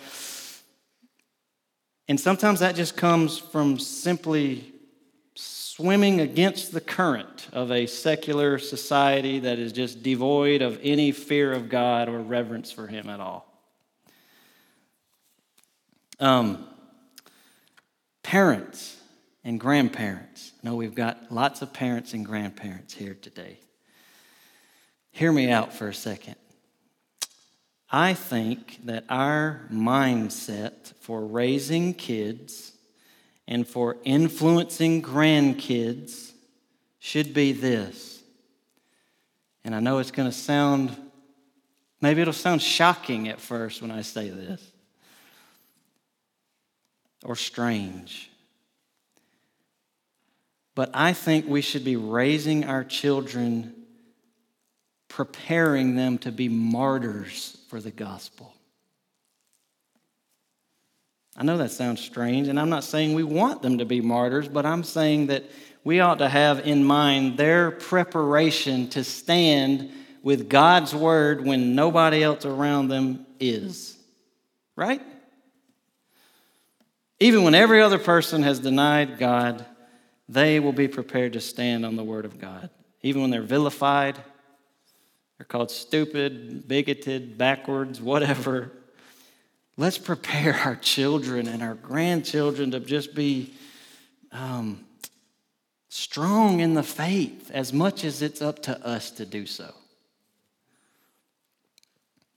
And 2.07 2.17
sometimes 2.17 2.61
that 2.61 2.75
just 2.75 2.95
comes 2.95 3.37
from 3.37 3.79
simply 3.79 4.73
swimming 5.35 6.21
against 6.21 6.71
the 6.71 6.79
current 6.79 7.49
of 7.51 7.71
a 7.71 7.87
secular 7.87 8.57
society 8.57 9.39
that 9.39 9.59
is 9.59 9.73
just 9.73 10.01
devoid 10.01 10.61
of 10.61 10.79
any 10.81 11.11
fear 11.11 11.51
of 11.51 11.67
God 11.67 12.07
or 12.07 12.19
reverence 12.19 12.71
for 12.71 12.87
Him 12.87 13.09
at 13.09 13.19
all. 13.19 13.52
Um, 16.19 16.67
parents 18.21 18.99
and 19.43 19.59
grandparents. 19.59 20.51
No, 20.63 20.75
we've 20.75 20.95
got 20.95 21.31
lots 21.31 21.61
of 21.61 21.73
parents 21.73 22.13
and 22.13 22.25
grandparents 22.25 22.93
here 22.93 23.15
today. 23.21 23.59
Hear 25.11 25.31
me 25.31 25.51
out 25.51 25.73
for 25.73 25.87
a 25.87 25.93
second. 25.93 26.35
I 27.89 28.15
think 28.15 28.83
that 28.85 29.05
our 29.09 29.61
mindset 29.71 30.93
for 30.99 31.23
raising 31.23 31.93
kids 31.93 32.71
and 33.47 33.67
for 33.67 33.97
influencing 34.03 35.03
grandkids 35.03 36.31
should 36.97 37.33
be 37.33 37.51
this. 37.51 38.23
And 39.63 39.75
I 39.75 39.79
know 39.79 39.99
it's 39.99 40.09
going 40.09 40.29
to 40.29 40.35
sound, 40.35 40.95
maybe 42.01 42.21
it'll 42.21 42.33
sound 42.33 42.61
shocking 42.61 43.27
at 43.27 43.39
first 43.39 43.81
when 43.81 43.91
I 43.91 44.01
say 44.01 44.29
this, 44.29 44.72
or 47.23 47.35
strange. 47.35 48.29
But 50.75 50.89
I 50.93 51.13
think 51.13 51.47
we 51.47 51.61
should 51.61 51.83
be 51.83 51.95
raising 51.95 52.65
our 52.65 52.83
children, 52.83 53.73
preparing 55.07 55.95
them 55.95 56.17
to 56.19 56.31
be 56.31 56.49
martyrs 56.49 57.57
for 57.69 57.79
the 57.79 57.91
gospel. 57.91 58.53
I 61.35 61.43
know 61.43 61.57
that 61.57 61.71
sounds 61.71 62.01
strange, 62.01 62.47
and 62.47 62.59
I'm 62.59 62.69
not 62.69 62.83
saying 62.83 63.13
we 63.13 63.23
want 63.23 63.61
them 63.61 63.79
to 63.79 63.85
be 63.85 64.01
martyrs, 64.01 64.47
but 64.47 64.65
I'm 64.65 64.83
saying 64.83 65.27
that 65.27 65.43
we 65.83 65.99
ought 65.99 66.19
to 66.19 66.29
have 66.29 66.59
in 66.67 66.83
mind 66.83 67.37
their 67.37 67.71
preparation 67.71 68.87
to 68.89 69.03
stand 69.03 69.91
with 70.21 70.47
God's 70.47 70.95
word 70.95 71.43
when 71.43 71.75
nobody 71.75 72.23
else 72.23 72.45
around 72.45 72.87
them 72.87 73.25
is. 73.39 73.97
Right? 74.75 75.01
Even 77.23 77.43
when 77.43 77.55
every 77.55 77.81
other 77.81 77.99
person 77.99 78.43
has 78.43 78.59
denied 78.59 79.17
God, 79.17 79.65
they 80.27 80.59
will 80.59 80.73
be 80.73 80.89
prepared 80.89 81.31
to 81.33 81.39
stand 81.39 81.85
on 81.85 81.95
the 81.95 82.03
word 82.03 82.25
of 82.25 82.37
God. 82.37 82.69
Even 83.01 83.21
when 83.21 83.31
they're 83.31 83.41
vilified, 83.41 84.17
they're 85.37 85.45
called 85.45 85.71
stupid, 85.71 86.67
bigoted, 86.67 87.37
backwards, 87.37 88.01
whatever. 88.01 88.73
Let's 89.77 89.97
prepare 89.97 90.53
our 90.65 90.75
children 90.75 91.47
and 91.47 91.63
our 91.63 91.75
grandchildren 91.75 92.71
to 92.71 92.81
just 92.81 93.15
be 93.15 93.53
um, 94.33 94.83
strong 95.87 96.59
in 96.59 96.73
the 96.73 96.83
faith 96.83 97.49
as 97.53 97.71
much 97.71 98.03
as 98.03 98.21
it's 98.21 98.41
up 98.41 98.61
to 98.63 98.85
us 98.85 99.11
to 99.11 99.25
do 99.25 99.45
so. 99.45 99.73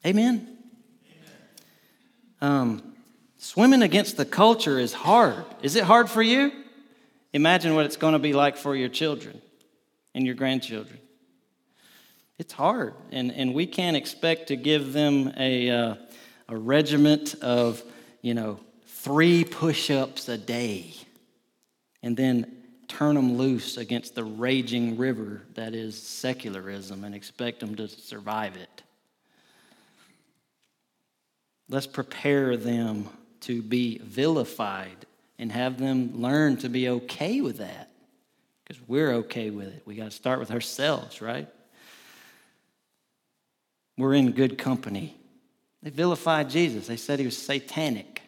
Amen? 0.06 0.58
Um, 2.40 2.95
swimming 3.38 3.82
against 3.82 4.16
the 4.16 4.24
culture 4.24 4.78
is 4.78 4.92
hard. 4.92 5.44
Is 5.62 5.76
it 5.76 5.84
hard 5.84 6.08
for 6.08 6.22
you? 6.22 6.52
Imagine 7.32 7.74
what 7.74 7.84
it's 7.84 7.96
going 7.96 8.14
to 8.14 8.18
be 8.18 8.32
like 8.32 8.56
for 8.56 8.74
your 8.74 8.88
children 8.88 9.40
and 10.14 10.24
your 10.24 10.34
grandchildren. 10.34 10.98
It's 12.38 12.52
hard, 12.52 12.94
and, 13.12 13.32
and 13.32 13.54
we 13.54 13.66
can't 13.66 13.96
expect 13.96 14.48
to 14.48 14.56
give 14.56 14.92
them 14.92 15.32
a, 15.38 15.70
uh, 15.70 15.94
a 16.48 16.56
regiment 16.56 17.34
of, 17.40 17.82
you 18.20 18.34
know, 18.34 18.60
three 18.86 19.44
push 19.44 19.90
ups 19.90 20.28
a 20.28 20.36
day 20.36 20.94
and 22.02 22.16
then 22.16 22.56
turn 22.88 23.14
them 23.14 23.36
loose 23.36 23.76
against 23.76 24.14
the 24.14 24.24
raging 24.24 24.96
river 24.96 25.42
that 25.54 25.74
is 25.74 26.00
secularism 26.00 27.04
and 27.04 27.14
expect 27.14 27.60
them 27.60 27.74
to 27.74 27.88
survive 27.88 28.56
it. 28.56 28.82
Let's 31.68 31.86
prepare 31.86 32.56
them 32.56 33.08
to 33.46 33.62
be 33.62 33.98
vilified 33.98 35.06
and 35.38 35.52
have 35.52 35.78
them 35.78 36.20
learn 36.20 36.56
to 36.58 36.68
be 36.68 36.88
okay 36.88 37.40
with 37.40 37.58
that 37.58 37.90
because 38.64 38.82
we're 38.88 39.12
okay 39.14 39.50
with 39.50 39.68
it. 39.68 39.82
We 39.86 39.94
got 39.94 40.06
to 40.06 40.10
start 40.10 40.40
with 40.40 40.50
ourselves, 40.50 41.22
right? 41.22 41.48
We're 43.96 44.14
in 44.14 44.32
good 44.32 44.58
company. 44.58 45.16
They 45.82 45.90
vilified 45.90 46.50
Jesus, 46.50 46.88
they 46.88 46.96
said 46.96 47.18
he 47.20 47.24
was 47.24 47.38
satanic. 47.38 48.22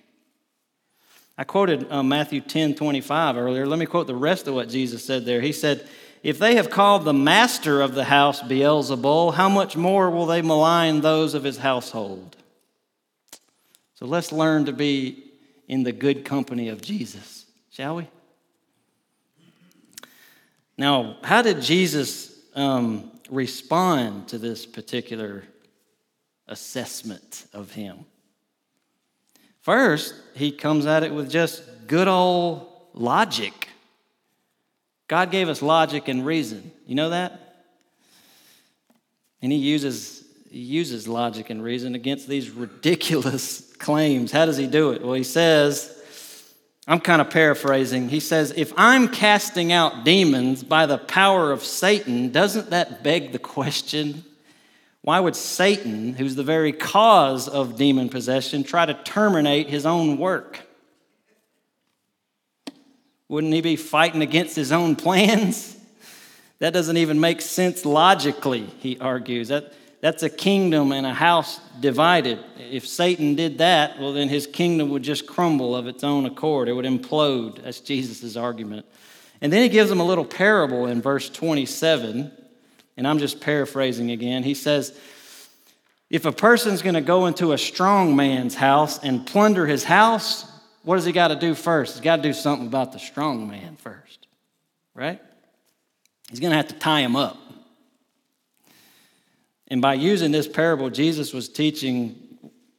I 1.37 1.44
quoted 1.44 1.90
uh, 1.90 2.02
Matthew 2.02 2.40
10 2.40 2.74
25 2.74 3.37
earlier. 3.37 3.66
Let 3.66 3.78
me 3.78 3.87
quote 3.87 4.07
the 4.09 4.14
rest 4.14 4.48
of 4.48 4.54
what 4.54 4.68
Jesus 4.68 5.04
said 5.04 5.24
there. 5.24 5.40
He 5.40 5.52
said, 5.52 5.88
If 6.22 6.38
they 6.38 6.57
have 6.57 6.68
called 6.68 7.04
the 7.04 7.12
master 7.12 7.81
of 7.81 7.94
the 7.94 8.04
house 8.04 8.42
Beelzebul, 8.42 9.35
how 9.35 9.48
much 9.48 9.76
more 9.76 10.11
will 10.11 10.26
they 10.26 10.42
malign 10.42 11.00
those 11.00 11.35
of 11.35 11.44
his 11.44 11.59
household? 11.59 12.37
So 13.98 14.06
let's 14.06 14.30
learn 14.30 14.66
to 14.66 14.72
be 14.72 15.24
in 15.66 15.82
the 15.82 15.90
good 15.90 16.24
company 16.24 16.68
of 16.68 16.80
Jesus, 16.80 17.46
shall 17.72 17.96
we? 17.96 18.06
Now, 20.76 21.16
how 21.24 21.42
did 21.42 21.61
Jesus 21.61 22.32
um, 22.54 23.11
respond 23.28 24.28
to 24.28 24.38
this 24.38 24.64
particular 24.66 25.42
assessment 26.46 27.46
of 27.52 27.72
him? 27.72 28.06
First, 29.62 30.14
he 30.37 30.52
comes 30.52 30.87
at 30.87 31.02
it 31.02 31.12
with 31.12 31.28
just 31.28 31.64
good 31.88 32.06
old 32.06 32.70
logic. 32.94 33.68
God 35.08 35.32
gave 35.32 35.48
us 35.48 35.61
logic 35.61 36.06
and 36.06 36.24
reason. 36.24 36.70
You 36.87 36.94
know 36.94 37.11
that? 37.11 37.64
And 39.42 39.50
he 39.50 39.58
uses 39.58 40.24
he 40.48 40.61
uses 40.61 41.08
logic 41.08 41.50
and 41.50 41.62
reason 41.62 41.96
against 41.96 42.28
these 42.28 42.48
ridiculous 42.48 43.67
claims. 43.78 44.32
How 44.32 44.46
does 44.46 44.56
he 44.56 44.66
do 44.66 44.92
it? 44.92 45.02
Well, 45.02 45.14
he 45.14 45.24
says, 45.24 45.94
I'm 46.86 47.00
kind 47.00 47.20
of 47.20 47.28
paraphrasing. 47.28 48.08
He 48.08 48.20
says, 48.20 48.52
If 48.56 48.72
I'm 48.76 49.08
casting 49.08 49.72
out 49.72 50.04
demons 50.04 50.64
by 50.64 50.86
the 50.86 50.96
power 50.96 51.52
of 51.52 51.62
Satan, 51.62 52.30
doesn't 52.30 52.70
that 52.70 53.02
beg 53.02 53.32
the 53.32 53.38
question? 53.38 54.24
Why 55.02 55.20
would 55.20 55.36
Satan, 55.36 56.14
who's 56.14 56.34
the 56.34 56.42
very 56.42 56.72
cause 56.72 57.48
of 57.48 57.76
demon 57.76 58.08
possession, 58.08 58.64
try 58.64 58.86
to 58.86 58.94
terminate 58.94 59.68
his 59.68 59.86
own 59.86 60.18
work? 60.18 60.60
Wouldn't 63.28 63.52
he 63.52 63.60
be 63.60 63.76
fighting 63.76 64.22
against 64.22 64.56
his 64.56 64.72
own 64.72 64.96
plans? 64.96 65.76
That 66.60 66.72
doesn't 66.72 66.96
even 66.96 67.20
make 67.20 67.40
sense 67.40 67.84
logically, 67.84 68.66
he 68.80 68.98
argues. 68.98 69.46
That, 69.46 69.72
that's 70.00 70.22
a 70.22 70.30
kingdom 70.30 70.92
and 70.92 71.04
a 71.04 71.12
house 71.12 71.61
divided. 71.80 72.38
If 72.58 72.87
Satan 72.87 73.34
did 73.34 73.58
that, 73.58 73.98
well, 73.98 74.12
then 74.12 74.28
his 74.28 74.46
kingdom 74.46 74.90
would 74.90 75.02
just 75.02 75.26
crumble 75.26 75.74
of 75.74 75.87
its 75.87 76.04
own 76.04 76.24
accord. 76.24 76.68
It 76.68 76.72
would 76.72 76.84
implode. 76.84 77.62
That's 77.64 77.80
Jesus' 77.80 78.37
argument. 78.37 78.87
And 79.40 79.52
then 79.52 79.62
he 79.62 79.68
gives 79.68 79.88
them 79.88 80.00
a 80.00 80.04
little 80.04 80.24
parable 80.24 80.87
in 80.87 81.02
verse 81.02 81.28
27, 81.28 82.30
and 82.96 83.06
I'm 83.06 83.18
just 83.18 83.40
paraphrasing 83.40 84.11
again. 84.11 84.42
He 84.42 84.54
says, 84.54 84.98
If 86.11 86.24
a 86.24 86.32
person's 86.32 86.82
going 86.82 86.94
to 86.94 87.00
go 87.00 87.26
into 87.26 87.52
a 87.52 87.58
strong 87.58 88.14
man's 88.14 88.54
house 88.54 88.98
and 89.02 89.26
plunder 89.26 89.66
his 89.66 89.84
house, 89.84 90.44
what 90.82 90.96
does 90.96 91.04
he 91.04 91.12
got 91.12 91.28
to 91.28 91.37
do 91.37 91.54
first? 91.54 91.94
He's 91.94 92.00
got 92.02 92.16
to 92.16 92.22
do 92.22 92.32
something 92.32 92.66
about 92.66 92.92
the 92.92 92.98
strong 92.98 93.48
man 93.48 93.76
first, 93.76 94.26
right? 94.94 95.20
He's 96.30 96.40
going 96.40 96.50
to 96.50 96.56
have 96.56 96.68
to 96.68 96.74
tie 96.74 97.00
him 97.00 97.16
up. 97.16 97.37
And 99.68 99.83
by 99.83 99.94
using 99.94 100.33
this 100.33 100.48
parable, 100.48 100.90
Jesus 100.90 101.33
was 101.33 101.48
teaching 101.48 102.16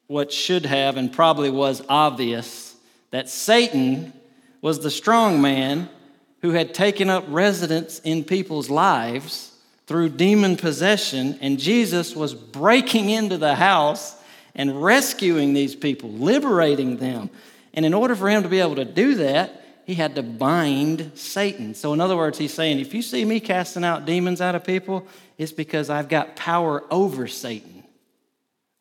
what 0.08 0.34
should 0.34 0.66
have 0.66 0.98
and 0.98 1.14
probably 1.14 1.52
was 1.52 1.84
obvious 1.88 2.76
that 3.12 3.30
Satan 3.30 4.12
was 4.62 4.80
the 4.80 4.92
strong 4.92 5.42
man 5.42 5.88
who 6.42 6.52
had 6.52 6.74
taken 6.74 7.10
up 7.10 7.24
residence 7.28 8.00
in 8.00 8.24
people's 8.24 8.70
lives 8.70 9.56
through 9.88 10.10
demon 10.10 10.56
possession, 10.56 11.38
and 11.42 11.60
Jesus 11.60 12.16
was 12.16 12.34
breaking 12.34 13.10
into 13.10 13.38
the 13.38 13.56
house 13.56 14.16
and 14.56 14.84
rescuing 14.84 15.54
these 15.54 15.76
people, 15.76 16.12
liberating 16.12 16.98
them. 16.98 17.30
And 17.74 17.86
in 17.86 17.94
order 17.94 18.16
for 18.16 18.30
him 18.30 18.44
to 18.44 18.50
be 18.50 18.60
able 18.60 18.76
to 18.76 18.86
do 18.86 19.16
that, 19.16 19.64
he 19.90 19.96
had 19.96 20.14
to 20.14 20.22
bind 20.22 21.14
Satan. 21.16 21.74
So, 21.74 21.94
in 21.94 22.00
other 22.00 22.16
words, 22.16 22.38
he's 22.38 22.54
saying, 22.54 22.80
if 22.80 22.94
you 22.94 23.02
see 23.02 23.26
me 23.26 23.40
casting 23.40 23.84
out 23.84 24.06
demons 24.06 24.40
out 24.40 24.54
of 24.54 24.64
people, 24.64 25.08
it's 25.36 25.52
because 25.52 25.90
I've 25.90 26.08
got 26.08 26.36
power 26.36 26.84
over 26.92 27.26
Satan. 27.26 27.84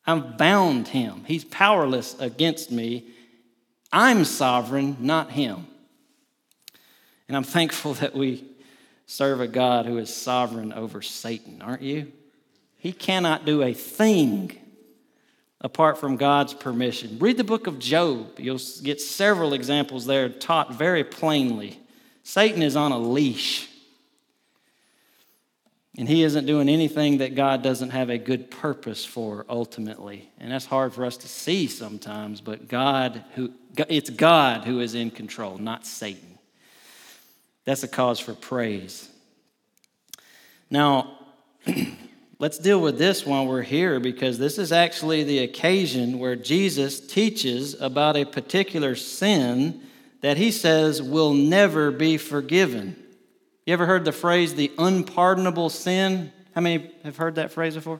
I've 0.05 0.37
bound 0.37 0.89
him. 0.89 1.23
He's 1.25 1.43
powerless 1.43 2.15
against 2.19 2.69
me. 2.69 3.07
I'm 3.91 4.23
sovereign, 4.23 4.97
not 4.99 5.31
him. 5.31 5.65
And 7.27 7.35
I'm 7.35 7.41
thankful 7.43 7.95
that 7.95 8.13
we 8.13 8.43
serve 9.07 9.41
a 9.41 9.47
God 9.47 9.87
who 9.87 9.97
is 9.97 10.15
sovereign 10.15 10.71
over 10.71 11.01
Satan, 11.01 11.63
aren't 11.63 11.81
you? 11.81 12.11
He 12.77 12.91
cannot 12.91 13.45
do 13.45 13.63
a 13.63 13.73
thing 13.73 14.55
apart 15.61 15.97
from 15.97 16.15
God's 16.15 16.53
permission. 16.53 17.17
Read 17.19 17.37
the 17.37 17.43
book 17.43 17.67
of 17.67 17.79
Job. 17.79 18.39
You'll 18.39 18.61
get 18.81 19.01
several 19.01 19.53
examples 19.53 20.05
there 20.05 20.29
taught 20.29 20.73
very 20.73 21.03
plainly. 21.03 21.79
Satan 22.23 22.61
is 22.61 22.75
on 22.75 22.91
a 22.91 22.97
leash. 22.97 23.67
And 25.97 26.07
he 26.07 26.23
isn't 26.23 26.45
doing 26.45 26.69
anything 26.69 27.17
that 27.17 27.35
God 27.35 27.61
doesn't 27.61 27.89
have 27.89 28.09
a 28.09 28.17
good 28.17 28.49
purpose 28.49 29.03
for 29.03 29.45
ultimately. 29.49 30.29
And 30.39 30.49
that's 30.49 30.65
hard 30.65 30.93
for 30.93 31.03
us 31.03 31.17
to 31.17 31.27
see 31.27 31.67
sometimes, 31.67 32.39
but 32.39 32.69
God 32.69 33.25
who 33.35 33.51
it's 33.89 34.09
God 34.09 34.63
who 34.63 34.79
is 34.79 34.95
in 34.95 35.11
control, 35.11 35.57
not 35.57 35.85
Satan. 35.85 36.37
That's 37.65 37.83
a 37.83 37.87
cause 37.87 38.19
for 38.19 38.33
praise. 38.33 39.09
Now, 40.69 41.18
Let's 42.41 42.57
deal 42.57 42.79
with 42.79 42.97
this 42.97 43.25
while 43.25 43.45
we're 43.45 43.63
here 43.63 43.99
because 43.99 44.37
this 44.37 44.57
is 44.57 44.71
actually 44.71 45.25
the 45.25 45.39
occasion 45.39 46.19
where 46.19 46.37
Jesus 46.37 47.01
teaches 47.01 47.79
about 47.81 48.15
a 48.15 48.23
particular 48.23 48.95
sin 48.95 49.81
that 50.21 50.37
he 50.37 50.49
says 50.51 51.01
will 51.01 51.33
never 51.33 51.91
be 51.91 52.17
forgiven. 52.17 52.95
You 53.65 53.73
ever 53.73 53.85
heard 53.85 54.05
the 54.05 54.13
phrase 54.13 54.55
the 54.55 54.71
unpardonable 54.77 55.69
sin? 55.69 56.31
How 56.55 56.61
many 56.61 56.89
have 57.03 57.17
heard 57.17 57.35
that 57.35 57.51
phrase 57.51 57.75
before? 57.75 57.99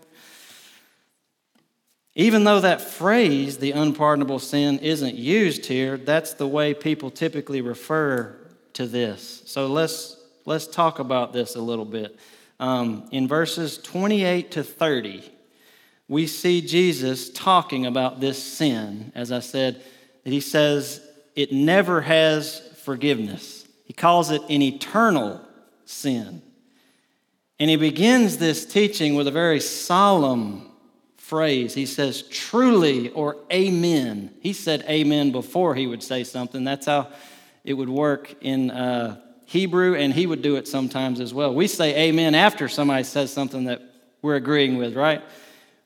Even 2.15 2.45
though 2.45 2.61
that 2.61 2.79
phrase, 2.79 3.57
the 3.57 3.73
unpardonable 3.73 4.39
sin, 4.39 4.79
isn't 4.79 5.15
used 5.15 5.65
here, 5.65 5.97
that's 5.97 6.33
the 6.35 6.47
way 6.47 6.73
people 6.73 7.11
typically 7.11 7.59
refer 7.59 8.37
to 8.71 8.87
this. 8.87 9.43
So 9.47 9.67
let's, 9.67 10.15
let's 10.45 10.65
talk 10.65 10.99
about 10.99 11.33
this 11.33 11.57
a 11.57 11.61
little 11.61 11.83
bit 11.83 12.17
um, 12.59 13.07
in 13.11 13.27
verses 13.27 13.77
28 13.77 14.51
to 14.51 14.63
30, 14.63 15.31
we 16.07 16.27
see 16.27 16.61
Jesus 16.61 17.29
talking 17.29 17.85
about 17.85 18.19
this 18.19 18.41
sin. 18.41 19.11
As 19.15 19.31
I 19.31 19.39
said, 19.39 19.81
he 20.25 20.41
says 20.41 21.01
it 21.35 21.51
never 21.51 22.01
has 22.01 22.59
forgiveness. 22.83 23.67
He 23.85 23.93
calls 23.93 24.31
it 24.31 24.41
an 24.49 24.61
eternal 24.61 25.41
sin. 25.85 26.41
And 27.59 27.69
he 27.69 27.75
begins 27.75 28.37
this 28.37 28.65
teaching 28.65 29.15
with 29.15 29.27
a 29.27 29.31
very 29.31 29.59
solemn 29.59 30.69
phrase. 31.17 31.73
He 31.73 31.85
says, 31.85 32.23
truly 32.23 33.09
or 33.09 33.37
amen. 33.51 34.33
He 34.41 34.53
said 34.53 34.83
amen 34.89 35.31
before 35.31 35.75
he 35.75 35.87
would 35.87 36.01
say 36.01 36.23
something. 36.23 36.63
That's 36.63 36.87
how 36.87 37.09
it 37.63 37.73
would 37.73 37.89
work 37.89 38.35
in. 38.41 38.71
Uh, 38.71 39.21
Hebrew, 39.49 39.95
and 39.95 40.13
he 40.13 40.27
would 40.27 40.43
do 40.43 40.57
it 40.57 40.67
sometimes 40.67 41.19
as 41.19 41.33
well. 41.33 41.55
We 41.55 41.65
say 41.65 42.07
amen 42.07 42.35
after 42.35 42.69
somebody 42.69 43.03
says 43.03 43.33
something 43.33 43.63
that 43.63 43.81
we're 44.21 44.35
agreeing 44.35 44.77
with, 44.77 44.95
right? 44.95 45.23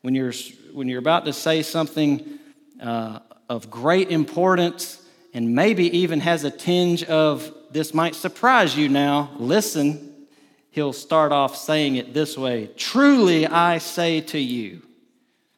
When 0.02 0.14
you're, 0.14 0.34
when 0.74 0.90
you're 0.90 1.00
about 1.00 1.24
to 1.24 1.32
say 1.32 1.62
something 1.62 2.40
uh, 2.82 3.20
of 3.48 3.72
great 3.72 4.12
importance 4.12 5.02
and 5.34 5.56
maybe 5.56 5.98
even 6.00 6.20
has 6.20 6.44
a 6.44 6.52
tinge 6.52 7.06
of 7.06 7.54
this 7.72 7.94
might 7.94 8.16
surprise 8.16 8.76
you 8.76 8.90
now, 8.90 9.32
listen, 9.38 10.28
he'll 10.72 10.92
start 10.92 11.32
off 11.32 11.56
saying 11.56 11.96
it 11.96 12.14
this 12.14 12.38
way 12.38 12.70
Truly 12.76 13.48
I 13.48 13.78
say 13.78 14.20
to 14.20 14.40
you. 14.40 14.82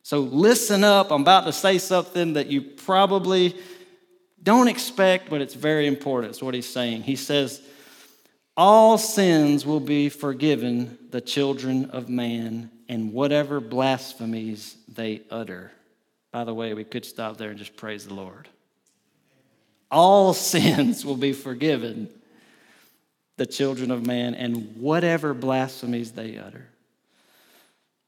So 0.04 0.20
listen 0.20 0.84
up. 0.84 1.10
I'm 1.10 1.24
about 1.24 1.46
to 1.46 1.52
say 1.52 1.80
something 1.80 2.34
that 2.34 2.52
you 2.52 2.62
probably 2.62 3.56
don't 4.44 4.68
expect, 4.68 5.28
but 5.28 5.41
it's 5.41 5.56
very 5.56 5.88
important. 5.88 6.34
It's 6.34 6.44
what 6.44 6.54
he's 6.54 6.70
saying. 6.70 7.02
He 7.02 7.15
says, 7.15 7.63
all 8.58 8.98
sins 8.98 9.65
will 9.65 9.80
be 9.80 10.10
forgiven 10.10 10.98
the 11.12 11.22
children 11.22 11.89
of 11.91 12.08
man 12.10 12.72
and 12.88 13.12
whatever 13.12 13.60
blasphemies 13.60 14.78
they 14.88 15.22
utter. 15.30 15.72
By 16.32 16.44
the 16.44 16.54
way, 16.54 16.74
we 16.74 16.84
could 16.84 17.06
stop 17.06 17.38
there 17.38 17.50
and 17.50 17.60
just 17.60 17.76
praise 17.76 18.08
the 18.08 18.13
Lord. 18.13 18.48
All 19.91 20.34
sins 20.34 21.06
will 21.06 21.18
be 21.18 21.34
forgiven 21.34 22.10
the 23.38 23.46
children 23.46 23.91
of 23.91 24.06
man 24.06 24.34
and 24.34 24.78
whatever 24.78 25.34
blasphemies 25.34 26.13
they 26.13 26.38
utter. 26.38 26.70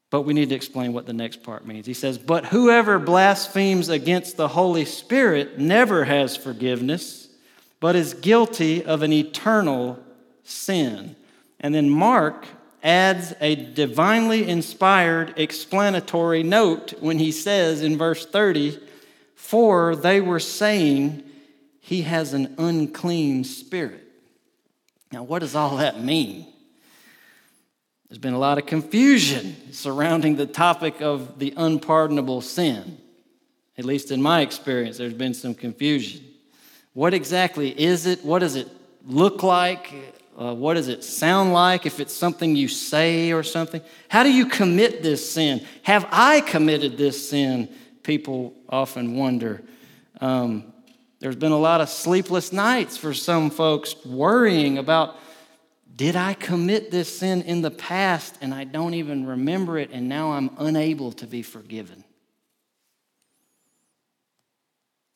But 0.09 0.21
we 0.21 0.33
need 0.33 0.49
to 0.49 0.55
explain 0.55 0.93
what 0.93 1.05
the 1.05 1.11
next 1.11 1.43
part 1.43 1.67
means. 1.67 1.85
He 1.85 1.93
says, 1.93 2.17
But 2.17 2.45
whoever 2.45 2.97
blasphemes 2.97 3.89
against 3.89 4.37
the 4.37 4.47
Holy 4.47 4.85
Spirit 4.85 5.59
never 5.59 6.05
has 6.05 6.37
forgiveness, 6.37 7.27
but 7.81 7.97
is 7.97 8.13
guilty 8.13 8.85
of 8.85 9.03
an 9.03 9.11
eternal 9.11 10.01
sin. 10.47 11.15
And 11.59 11.73
then 11.73 11.89
Mark 11.89 12.45
adds 12.83 13.33
a 13.41 13.55
divinely 13.55 14.47
inspired 14.47 15.33
explanatory 15.37 16.43
note 16.43 16.93
when 16.99 17.19
he 17.19 17.31
says 17.31 17.81
in 17.81 17.97
verse 17.97 18.25
30, 18.25 18.79
For 19.35 19.95
they 19.95 20.21
were 20.21 20.39
saying, 20.39 21.23
He 21.79 22.03
has 22.03 22.33
an 22.33 22.55
unclean 22.57 23.43
spirit. 23.43 24.03
Now, 25.11 25.23
what 25.23 25.39
does 25.39 25.55
all 25.55 25.77
that 25.77 26.03
mean? 26.03 26.47
There's 28.07 28.19
been 28.19 28.33
a 28.33 28.39
lot 28.39 28.57
of 28.57 28.65
confusion 28.65 29.73
surrounding 29.73 30.37
the 30.37 30.45
topic 30.45 31.01
of 31.01 31.39
the 31.39 31.53
unpardonable 31.57 32.41
sin. 32.41 32.97
At 33.77 33.85
least 33.85 34.11
in 34.11 34.21
my 34.21 34.41
experience, 34.41 34.97
there's 34.97 35.13
been 35.13 35.33
some 35.33 35.53
confusion. 35.53 36.23
What 36.93 37.13
exactly 37.13 37.79
is 37.79 38.05
it? 38.05 38.23
What 38.23 38.39
does 38.39 38.55
it 38.55 38.69
look 39.05 39.43
like? 39.43 39.93
Uh, 40.37 40.53
what 40.53 40.75
does 40.75 40.87
it 40.87 41.03
sound 41.03 41.51
like 41.51 41.87
if 41.87 41.99
it's 41.99 42.13
something 42.13 42.55
you 42.55 42.67
say 42.67 43.31
or 43.31 43.41
something? 43.41 43.81
How 44.07 44.21
do 44.21 44.31
you 44.31 44.45
commit 44.45 45.01
this 45.01 45.31
sin? 45.31 45.65
Have 45.81 46.07
I 46.11 46.41
committed 46.41 46.95
this 46.97 47.29
sin? 47.29 47.69
People 48.03 48.53
often 48.69 49.15
wonder. 49.15 49.63
Um, 50.21 50.71
there's 51.19 51.35
been 51.35 51.51
a 51.51 51.57
lot 51.57 51.81
of 51.81 51.89
sleepless 51.89 52.53
nights 52.53 52.97
for 52.97 53.15
some 53.15 53.49
folks 53.49 53.95
worrying 54.05 54.77
about 54.77 55.17
did 55.95 56.15
I 56.15 56.35
commit 56.35 56.91
this 56.91 57.17
sin 57.17 57.41
in 57.41 57.63
the 57.63 57.71
past 57.71 58.37
and 58.39 58.53
I 58.53 58.65
don't 58.65 58.93
even 58.93 59.25
remember 59.25 59.79
it 59.79 59.89
and 59.91 60.07
now 60.07 60.33
I'm 60.33 60.51
unable 60.59 61.11
to 61.13 61.25
be 61.25 61.41
forgiven? 61.41 62.03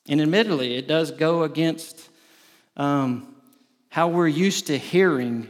And 0.09 0.19
admittedly, 0.19 0.75
it 0.75 0.87
does 0.87 1.11
go 1.11 1.43
against 1.43 2.09
um, 2.75 3.30
how 3.91 4.07
we're 4.07 4.27
used 4.27 4.67
to 4.67 4.77
hearing 4.77 5.47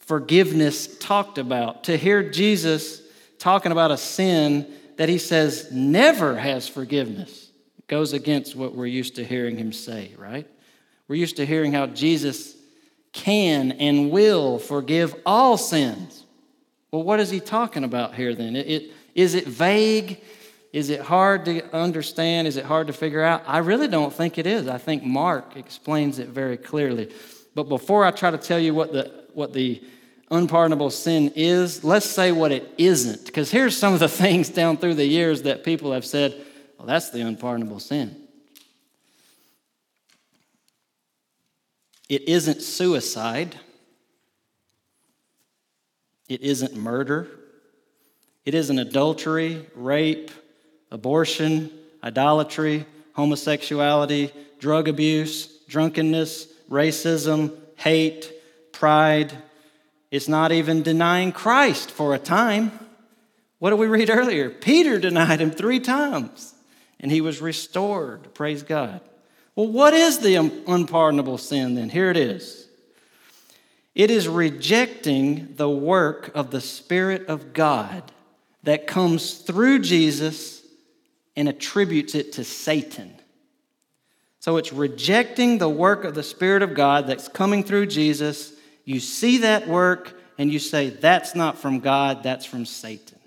forgiveness 0.00 0.98
talked 0.98 1.38
about. 1.38 1.84
To 1.84 1.96
hear 1.96 2.28
Jesus 2.28 3.00
talking 3.38 3.70
about 3.70 3.92
a 3.92 3.96
sin 3.96 4.66
that 4.96 5.08
he 5.08 5.18
says 5.18 5.70
never 5.72 6.36
has 6.36 6.68
forgiveness 6.68 7.50
goes 7.86 8.12
against 8.12 8.54
what 8.54 8.74
we're 8.74 8.86
used 8.86 9.16
to 9.16 9.24
hearing 9.24 9.56
him 9.56 9.72
say, 9.72 10.12
right? 10.18 10.48
We're 11.06 11.16
used 11.16 11.36
to 11.36 11.46
hearing 11.46 11.72
how 11.72 11.86
Jesus 11.86 12.56
can 13.12 13.72
and 13.72 14.10
will 14.10 14.58
forgive 14.58 15.14
all 15.24 15.56
sins. 15.56 16.24
Well, 16.90 17.04
what 17.04 17.20
is 17.20 17.30
he 17.30 17.38
talking 17.38 17.84
about 17.84 18.16
here 18.16 18.34
then? 18.34 18.56
It, 18.56 18.66
it, 18.66 18.92
is 19.14 19.34
it 19.34 19.46
vague? 19.46 20.20
Is 20.72 20.90
it 20.90 21.00
hard 21.00 21.44
to 21.44 21.72
understand? 21.74 22.48
Is 22.48 22.56
it 22.56 22.64
hard 22.64 22.88
to 22.88 22.92
figure 22.92 23.22
out? 23.22 23.42
I 23.46 23.58
really 23.58 23.88
don't 23.88 24.12
think 24.12 24.38
it 24.38 24.46
is. 24.46 24.66
I 24.66 24.78
think 24.78 25.04
Mark 25.04 25.56
explains 25.56 26.18
it 26.18 26.28
very 26.28 26.56
clearly. 26.56 27.12
But 27.54 27.68
before 27.68 28.04
I 28.04 28.10
try 28.10 28.30
to 28.30 28.38
tell 28.38 28.58
you 28.58 28.74
what 28.74 28.92
the, 28.92 29.24
what 29.34 29.52
the 29.52 29.82
unpardonable 30.30 30.90
sin 30.90 31.32
is, 31.34 31.82
let's 31.82 32.06
say 32.06 32.32
what 32.32 32.52
it 32.52 32.72
isn't. 32.78 33.26
Because 33.26 33.50
here's 33.50 33.76
some 33.76 33.92
of 33.92 34.00
the 34.00 34.08
things 34.22 34.48
down 34.48 34.76
through 34.76 34.94
the 34.94 35.06
years 35.06 35.42
that 35.42 35.64
people 35.64 35.92
have 35.92 36.04
said, 36.04 36.34
well, 36.78 36.86
that's 36.86 37.10
the 37.10 37.20
unpardonable 37.20 37.80
sin. 37.80 38.16
It 42.08 42.28
isn't 42.28 42.62
suicide. 42.62 43.54
It 46.28 46.42
isn't 46.42 46.74
murder. 46.74 47.28
It 48.44 48.54
isn't 48.54 48.78
adultery, 48.78 49.66
rape, 49.74 50.30
abortion, 50.90 51.70
idolatry, 52.02 52.86
homosexuality, 53.12 54.32
drug 54.58 54.88
abuse, 54.88 55.64
drunkenness, 55.68 56.49
racism, 56.70 57.56
hate, 57.76 58.32
pride. 58.72 59.32
It's 60.10 60.28
not 60.28 60.52
even 60.52 60.82
denying 60.82 61.32
Christ 61.32 61.90
for 61.90 62.14
a 62.14 62.18
time. 62.18 62.72
What 63.58 63.70
did 63.70 63.78
we 63.78 63.86
read 63.86 64.10
earlier? 64.10 64.48
Peter 64.48 64.98
denied 64.98 65.40
him 65.40 65.50
three 65.50 65.80
times 65.80 66.54
and 66.98 67.10
he 67.10 67.20
was 67.20 67.40
restored. 67.40 68.32
Praise 68.34 68.62
God. 68.62 69.00
Well, 69.54 69.68
what 69.68 69.94
is 69.94 70.18
the 70.18 70.36
unpardonable 70.36 71.38
sin 71.38 71.74
then? 71.74 71.90
Here 71.90 72.10
it 72.10 72.16
is 72.16 72.68
it 73.94 74.10
is 74.10 74.28
rejecting 74.28 75.54
the 75.56 75.68
work 75.68 76.30
of 76.34 76.50
the 76.50 76.60
Spirit 76.60 77.26
of 77.26 77.52
God 77.52 78.12
that 78.62 78.86
comes 78.86 79.38
through 79.38 79.80
Jesus 79.80 80.62
and 81.36 81.48
attributes 81.48 82.14
it 82.14 82.32
to 82.34 82.44
Satan. 82.44 83.19
So 84.40 84.56
it's 84.56 84.72
rejecting 84.72 85.58
the 85.58 85.68
work 85.68 86.04
of 86.04 86.14
the 86.14 86.22
Spirit 86.22 86.62
of 86.62 86.74
God 86.74 87.06
that's 87.06 87.28
coming 87.28 87.62
through 87.62 87.86
Jesus. 87.86 88.52
You 88.84 88.98
see 88.98 89.38
that 89.38 89.68
work 89.68 90.18
and 90.38 90.50
you 90.50 90.58
say, 90.58 90.88
that's 90.88 91.34
not 91.34 91.58
from 91.58 91.80
God, 91.80 92.22
that's 92.22 92.46
from 92.46 92.64
Satan. 92.64 93.18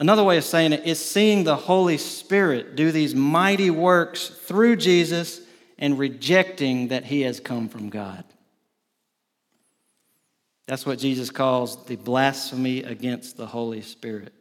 Another 0.00 0.22
way 0.22 0.38
of 0.38 0.44
saying 0.44 0.72
it 0.72 0.86
is 0.86 1.04
seeing 1.04 1.42
the 1.42 1.56
Holy 1.56 1.98
Spirit 1.98 2.76
do 2.76 2.92
these 2.92 3.16
mighty 3.16 3.70
works 3.70 4.28
through 4.28 4.76
Jesus 4.76 5.40
and 5.76 5.98
rejecting 5.98 6.88
that 6.88 7.04
he 7.04 7.22
has 7.22 7.40
come 7.40 7.68
from 7.68 7.88
God. 7.90 8.22
That's 10.66 10.86
what 10.86 11.00
Jesus 11.00 11.30
calls 11.30 11.84
the 11.86 11.96
blasphemy 11.96 12.84
against 12.84 13.36
the 13.36 13.46
Holy 13.46 13.80
Spirit. 13.80 14.32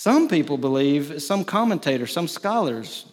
Some 0.00 0.28
people 0.28 0.56
believe, 0.56 1.22
some 1.22 1.44
commentators, 1.44 2.10
some 2.10 2.26
scholars 2.26 3.04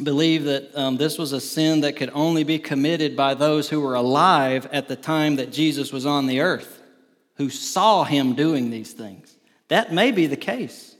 believe 0.00 0.44
that 0.44 0.70
um, 0.76 0.98
this 0.98 1.18
was 1.18 1.32
a 1.32 1.40
sin 1.40 1.80
that 1.80 1.96
could 1.96 2.10
only 2.14 2.44
be 2.44 2.60
committed 2.60 3.16
by 3.16 3.34
those 3.34 3.68
who 3.68 3.80
were 3.80 3.96
alive 3.96 4.68
at 4.70 4.86
the 4.86 4.94
time 4.94 5.34
that 5.34 5.50
Jesus 5.50 5.92
was 5.92 6.06
on 6.06 6.28
the 6.28 6.42
earth 6.42 6.80
who 7.38 7.50
saw 7.50 8.04
him 8.04 8.34
doing 8.34 8.70
these 8.70 8.92
things. 8.92 9.36
That 9.66 9.92
may 9.92 10.12
be 10.12 10.28
the 10.28 10.36
case. 10.36 10.94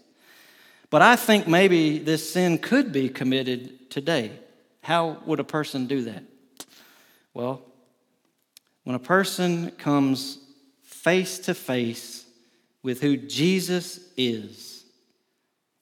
But 0.91 1.03
I 1.03 1.15
think 1.15 1.47
maybe 1.47 2.01
this 2.01 2.29
sin 2.29 2.59
could 2.59 2.91
be 2.91 3.09
committed 3.09 3.89
today. 3.93 4.33
How 4.83 5.19
would 5.25 5.39
a 5.39 5.45
person 5.45 5.87
do 5.87 6.03
that? 6.03 6.25
Well, 7.33 7.63
when 8.83 8.97
a 8.97 8.99
person 8.99 9.71
comes 9.71 10.39
face 10.83 11.39
to 11.39 11.55
face 11.55 12.27
with 12.83 13.01
who 13.01 13.17
Jesus 13.17 14.01
is, 14.17 14.66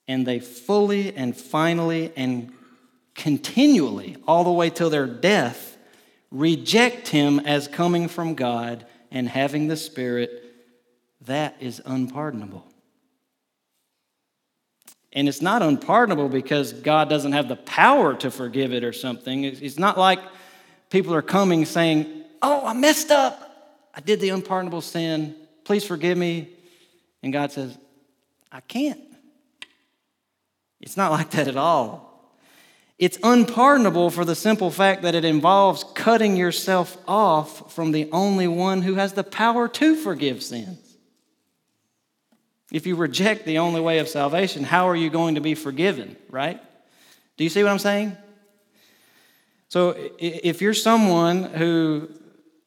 and 0.07 0.27
they 0.27 0.39
fully 0.41 1.15
and 1.15 1.37
finally 1.37 2.13
and 2.17 2.53
continually, 3.15 4.17
all 4.27 4.45
the 4.45 4.53
way 4.53 4.71
till 4.71 4.91
their 4.91 5.07
death, 5.07 5.77
reject 6.31 7.09
him 7.09 7.41
as 7.41 7.69
coming 7.69 8.09
from 8.09 8.35
God 8.35 8.87
and 9.11 9.29
having 9.29 9.69
the 9.69 9.77
Spirit 9.77 10.45
that 11.27 11.57
is 11.61 11.81
unpardonable. 11.85 12.67
And 15.13 15.29
it's 15.29 15.41
not 15.41 15.63
unpardonable 15.63 16.29
because 16.29 16.73
God 16.73 17.09
doesn't 17.09 17.33
have 17.33 17.49
the 17.49 17.57
power 17.57 18.15
to 18.17 18.31
forgive 18.31 18.73
it 18.73 18.83
or 18.83 18.93
something. 18.93 19.45
It's 19.45 19.79
not 19.79 19.97
like 19.97 20.19
people 20.91 21.15
are 21.15 21.23
coming 21.23 21.65
saying, 21.65 22.25
Oh, 22.43 22.67
I 22.67 22.75
messed 22.75 23.11
up. 23.11 23.89
I 23.95 24.01
did 24.01 24.21
the 24.21 24.31
unpardonable 24.31 24.81
sin. 24.81 25.35
Please 25.63 25.85
forgive 25.85 26.19
me. 26.19 26.51
And 27.23 27.33
God 27.33 27.53
says, 27.53 27.79
I 28.53 28.61
can't. 28.61 29.01
It's 30.85 30.99
not 30.99 31.13
like 31.13 31.31
that 31.31 31.49
at 31.49 31.57
all. 31.57 32.31
It's 32.99 33.19
unpardonable 33.23 34.11
for 34.11 34.27
the 34.27 34.35
simple 34.35 34.71
fact 34.71 35.01
that 35.01 35.15
it 35.15 35.25
involves 35.25 35.83
cutting 35.95 36.37
yourself 36.37 36.99
off 37.09 37.73
from 37.73 37.91
the 37.91 38.11
only 38.13 38.47
one 38.47 38.83
who 38.83 38.97
has 38.97 39.15
the 39.15 39.25
power 39.25 39.67
to 39.67 39.97
forgive 39.97 40.43
sins. 40.43 40.79
If 42.71 42.87
you 42.87 42.97
reject 42.97 43.47
the 43.47 43.59
only 43.59 43.81
way 43.81 43.99
of 43.99 44.09
salvation, 44.09 44.63
how 44.63 44.87
are 44.91 44.95
you 44.95 45.09
going 45.09 45.37
to 45.37 45.41
be 45.41 45.55
forgiven, 45.55 46.17
right? 46.29 46.61
Do 47.39 47.45
you 47.45 47.51
see 47.51 47.63
what 47.63 47.73
I'm 47.73 47.79
saying? 47.79 48.17
So 49.69 49.97
if 50.19 50.61
you're 50.61 50.75
someone 50.75 51.45
who, 51.45 52.11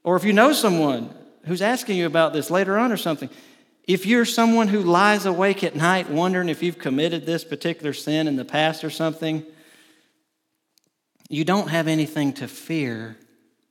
or 0.04 0.16
if 0.16 0.24
you 0.24 0.34
know 0.34 0.54
someone 0.54 1.14
who's 1.46 1.62
asking 1.62 1.98
you 1.98 2.08
about 2.08 2.34
this 2.34 2.50
later 2.50 2.80
on 2.80 2.92
or 2.92 2.98
something, 2.98 3.30
if 3.88 4.06
you're 4.06 4.26
someone 4.26 4.68
who 4.68 4.82
lies 4.82 5.26
awake 5.26 5.64
at 5.64 5.76
night 5.76 6.10
wondering 6.10 6.50
if 6.50 6.62
you've 6.62 6.78
committed 6.78 7.26
this 7.26 7.46
particular 7.46 7.94
sin 7.94 8.28
in 8.28 8.36
the 8.36 8.46
past 8.46 8.84
or 8.84 8.90
something, 8.90 9.46
you 11.30 11.46
don't 11.46 11.70
have 11.70 11.88
anything 11.88 12.34
to 12.34 12.48
fear 12.50 13.18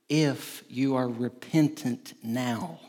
if 0.09 0.64
you 0.71 0.97
are 0.97 1.09
repentant 1.09 2.14
now. 2.23 2.81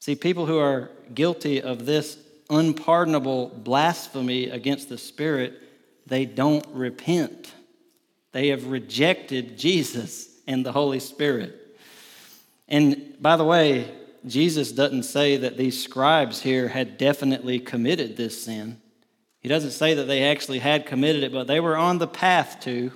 See, 0.00 0.16
people 0.16 0.46
who 0.46 0.58
are 0.58 0.90
guilty 1.14 1.62
of 1.62 1.86
this 1.86 2.18
unpardonable 2.50 3.48
blasphemy 3.48 4.50
against 4.50 4.90
the 4.90 4.98
Spirit, 4.98 5.54
they 6.06 6.26
don't 6.26 6.66
repent. 6.68 7.52
They 8.32 8.48
have 8.48 8.66
rejected 8.66 9.56
Jesus 9.56 10.28
and 10.46 10.66
the 10.66 10.72
Holy 10.72 10.98
Spirit. 11.00 11.78
And 12.68 13.16
by 13.20 13.36
the 13.36 13.44
way, 13.44 13.90
Jesus 14.26 14.72
doesn't 14.72 15.02
say 15.02 15.36
that 15.36 15.56
these 15.56 15.82
scribes 15.82 16.42
here 16.42 16.68
had 16.68 16.96
definitely 16.96 17.58
committed 17.58 18.16
this 18.16 18.44
sin. 18.44 18.80
He 19.40 19.48
doesn't 19.48 19.72
say 19.72 19.94
that 19.94 20.04
they 20.04 20.22
actually 20.22 20.60
had 20.60 20.86
committed 20.86 21.24
it, 21.24 21.32
but 21.32 21.48
they 21.48 21.58
were 21.58 21.76
on 21.76 21.98
the 21.98 22.06
path 22.06 22.60
to 22.62 22.92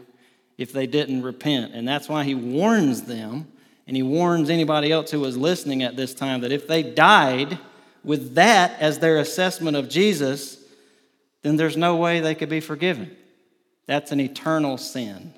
if 0.56 0.72
they 0.72 0.86
didn't 0.86 1.22
repent. 1.22 1.74
And 1.74 1.86
that's 1.86 2.08
why 2.08 2.24
he 2.24 2.34
warns 2.34 3.02
them, 3.02 3.50
and 3.86 3.96
he 3.96 4.02
warns 4.02 4.48
anybody 4.48 4.92
else 4.92 5.10
who 5.10 5.20
was 5.20 5.36
listening 5.36 5.82
at 5.82 5.96
this 5.96 6.14
time 6.14 6.42
that 6.42 6.52
if 6.52 6.68
they 6.68 6.82
died 6.82 7.58
with 8.04 8.34
that 8.36 8.80
as 8.80 9.00
their 9.00 9.18
assessment 9.18 9.76
of 9.76 9.88
Jesus, 9.88 10.58
then 11.42 11.56
there's 11.56 11.76
no 11.76 11.96
way 11.96 12.20
they 12.20 12.34
could 12.34 12.48
be 12.48 12.60
forgiven. 12.60 13.16
That's 13.86 14.12
an 14.12 14.20
eternal 14.20 14.78
sin. 14.78 15.34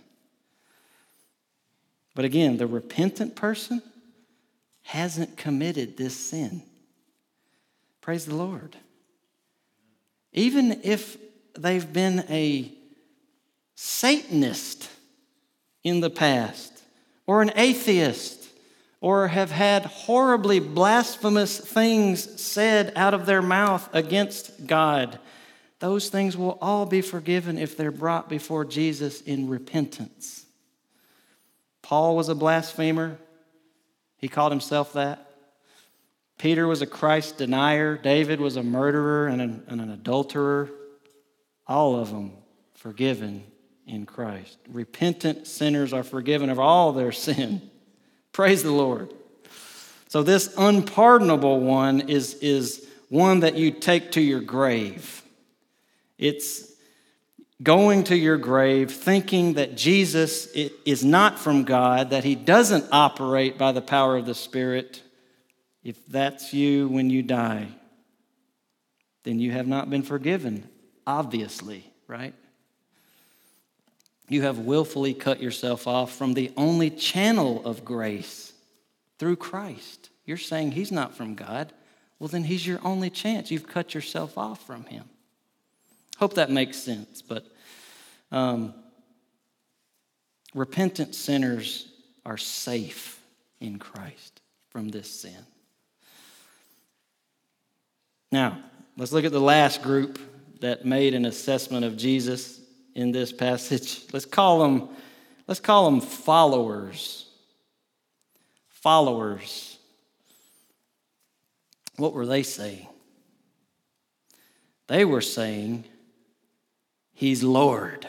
But 2.14 2.24
again, 2.24 2.58
the 2.58 2.66
repentant 2.66 3.36
person 3.36 3.82
hasn't 4.88 5.36
committed 5.36 5.98
this 5.98 6.16
sin. 6.16 6.62
Praise 8.00 8.24
the 8.24 8.34
Lord. 8.34 8.74
Even 10.32 10.80
if 10.82 11.18
they've 11.58 11.92
been 11.92 12.24
a 12.30 12.72
Satanist 13.74 14.88
in 15.84 16.00
the 16.00 16.08
past, 16.08 16.72
or 17.26 17.42
an 17.42 17.52
atheist, 17.54 18.48
or 19.02 19.28
have 19.28 19.50
had 19.50 19.84
horribly 19.84 20.58
blasphemous 20.58 21.58
things 21.58 22.40
said 22.40 22.90
out 22.96 23.12
of 23.12 23.26
their 23.26 23.42
mouth 23.42 23.90
against 23.92 24.66
God, 24.66 25.18
those 25.80 26.08
things 26.08 26.34
will 26.34 26.56
all 26.62 26.86
be 26.86 27.02
forgiven 27.02 27.58
if 27.58 27.76
they're 27.76 27.90
brought 27.90 28.30
before 28.30 28.64
Jesus 28.64 29.20
in 29.20 29.50
repentance. 29.50 30.46
Paul 31.82 32.16
was 32.16 32.30
a 32.30 32.34
blasphemer, 32.34 33.18
he 34.18 34.28
called 34.28 34.52
himself 34.52 34.92
that. 34.92 35.24
Peter 36.38 36.66
was 36.68 36.82
a 36.82 36.86
Christ 36.86 37.38
denier. 37.38 37.96
David 37.96 38.40
was 38.40 38.56
a 38.56 38.62
murderer 38.62 39.26
and 39.26 39.42
an, 39.42 39.64
and 39.66 39.80
an 39.80 39.90
adulterer. 39.90 40.70
All 41.66 41.96
of 41.96 42.10
them 42.10 42.32
forgiven 42.74 43.44
in 43.86 44.06
Christ. 44.06 44.58
Repentant 44.68 45.46
sinners 45.46 45.92
are 45.92 46.04
forgiven 46.04 46.50
of 46.50 46.58
all 46.60 46.92
their 46.92 47.12
sin. 47.12 47.70
Praise 48.32 48.62
the 48.62 48.72
Lord. 48.72 49.12
So, 50.08 50.22
this 50.22 50.54
unpardonable 50.56 51.60
one 51.60 52.08
is, 52.08 52.34
is 52.34 52.88
one 53.08 53.40
that 53.40 53.56
you 53.56 53.70
take 53.70 54.12
to 54.12 54.20
your 54.20 54.40
grave. 54.40 55.22
It's 56.16 56.67
going 57.62 58.04
to 58.04 58.16
your 58.16 58.36
grave 58.36 58.90
thinking 58.90 59.54
that 59.54 59.76
Jesus 59.76 60.46
is 60.46 61.04
not 61.04 61.38
from 61.38 61.64
God, 61.64 62.10
that 62.10 62.24
he 62.24 62.34
doesn't 62.34 62.86
operate 62.92 63.58
by 63.58 63.72
the 63.72 63.82
power 63.82 64.16
of 64.16 64.26
the 64.26 64.34
Spirit. 64.34 65.02
If 65.82 66.06
that's 66.06 66.52
you 66.52 66.88
when 66.88 67.10
you 67.10 67.22
die, 67.22 67.68
then 69.24 69.40
you 69.40 69.50
have 69.52 69.66
not 69.66 69.90
been 69.90 70.02
forgiven, 70.02 70.68
obviously, 71.06 71.90
right? 72.06 72.34
You 74.28 74.42
have 74.42 74.58
willfully 74.58 75.14
cut 75.14 75.40
yourself 75.40 75.86
off 75.86 76.14
from 76.14 76.34
the 76.34 76.52
only 76.56 76.90
channel 76.90 77.64
of 77.64 77.84
grace 77.84 78.52
through 79.18 79.36
Christ. 79.36 80.10
You're 80.24 80.36
saying 80.36 80.72
he's 80.72 80.92
not 80.92 81.16
from 81.16 81.34
God. 81.34 81.72
Well, 82.18 82.28
then 82.28 82.44
he's 82.44 82.66
your 82.66 82.80
only 82.84 83.10
chance. 83.10 83.50
You've 83.50 83.66
cut 83.66 83.94
yourself 83.94 84.36
off 84.36 84.64
from 84.66 84.84
him. 84.84 85.04
Hope 86.18 86.34
that 86.34 86.50
makes 86.50 86.76
sense. 86.76 87.22
But 87.22 87.46
um, 88.32 88.74
repentant 90.52 91.14
sinners 91.14 91.88
are 92.26 92.36
safe 92.36 93.20
in 93.60 93.78
Christ 93.78 94.40
from 94.70 94.88
this 94.88 95.08
sin. 95.08 95.46
Now, 98.32 98.58
let's 98.96 99.12
look 99.12 99.24
at 99.24 99.32
the 99.32 99.40
last 99.40 99.82
group 99.82 100.18
that 100.60 100.84
made 100.84 101.14
an 101.14 101.24
assessment 101.24 101.84
of 101.84 101.96
Jesus 101.96 102.60
in 102.94 103.12
this 103.12 103.32
passage. 103.32 104.02
Let's 104.12 104.26
call 104.26 104.58
them, 104.58 104.88
let's 105.46 105.60
call 105.60 105.88
them 105.88 106.00
followers. 106.00 107.26
Followers. 108.68 109.78
What 111.96 112.12
were 112.12 112.26
they 112.26 112.42
saying? 112.42 112.88
They 114.88 115.04
were 115.04 115.20
saying, 115.20 115.84
He's 117.18 117.42
Lord. 117.42 118.06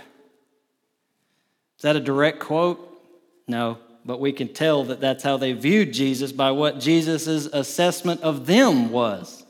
Is 1.78 1.82
that 1.82 1.96
a 1.96 2.00
direct 2.00 2.40
quote? 2.40 2.80
No, 3.48 3.80
but 4.06 4.20
we 4.20 4.32
can 4.32 4.54
tell 4.54 4.84
that 4.84 5.02
that's 5.02 5.24
how 5.24 5.38
they 5.38 5.54
viewed 5.54 5.94
Jesus 5.94 6.32
by 6.32 6.52
what 6.52 6.80
Jesus' 6.80 7.48
assessment 7.48 8.22
of 8.22 8.46
them 8.46 8.92
was. 8.92 9.44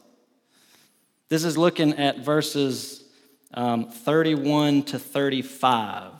This 1.27 1.43
is 1.43 1.57
looking 1.57 1.91
at 1.95 2.19
verses 2.19 3.03
um, 3.53 3.89
31 3.89 4.83
to 4.83 4.97
35. 4.97 6.13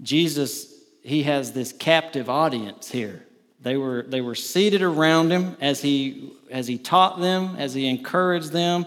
Jesus, 0.00 0.72
he 1.02 1.24
has 1.24 1.52
this 1.52 1.70
captive 1.70 2.30
audience 2.30 2.90
here. 2.90 3.26
They 3.60 3.76
were, 3.76 4.06
they 4.08 4.22
were 4.22 4.36
seated 4.36 4.80
around 4.80 5.30
him 5.30 5.54
as 5.60 5.82
he, 5.82 6.32
as 6.50 6.66
he 6.66 6.78
taught 6.78 7.20
them, 7.20 7.56
as 7.58 7.74
he 7.74 7.86
encouraged 7.86 8.52
them, 8.52 8.86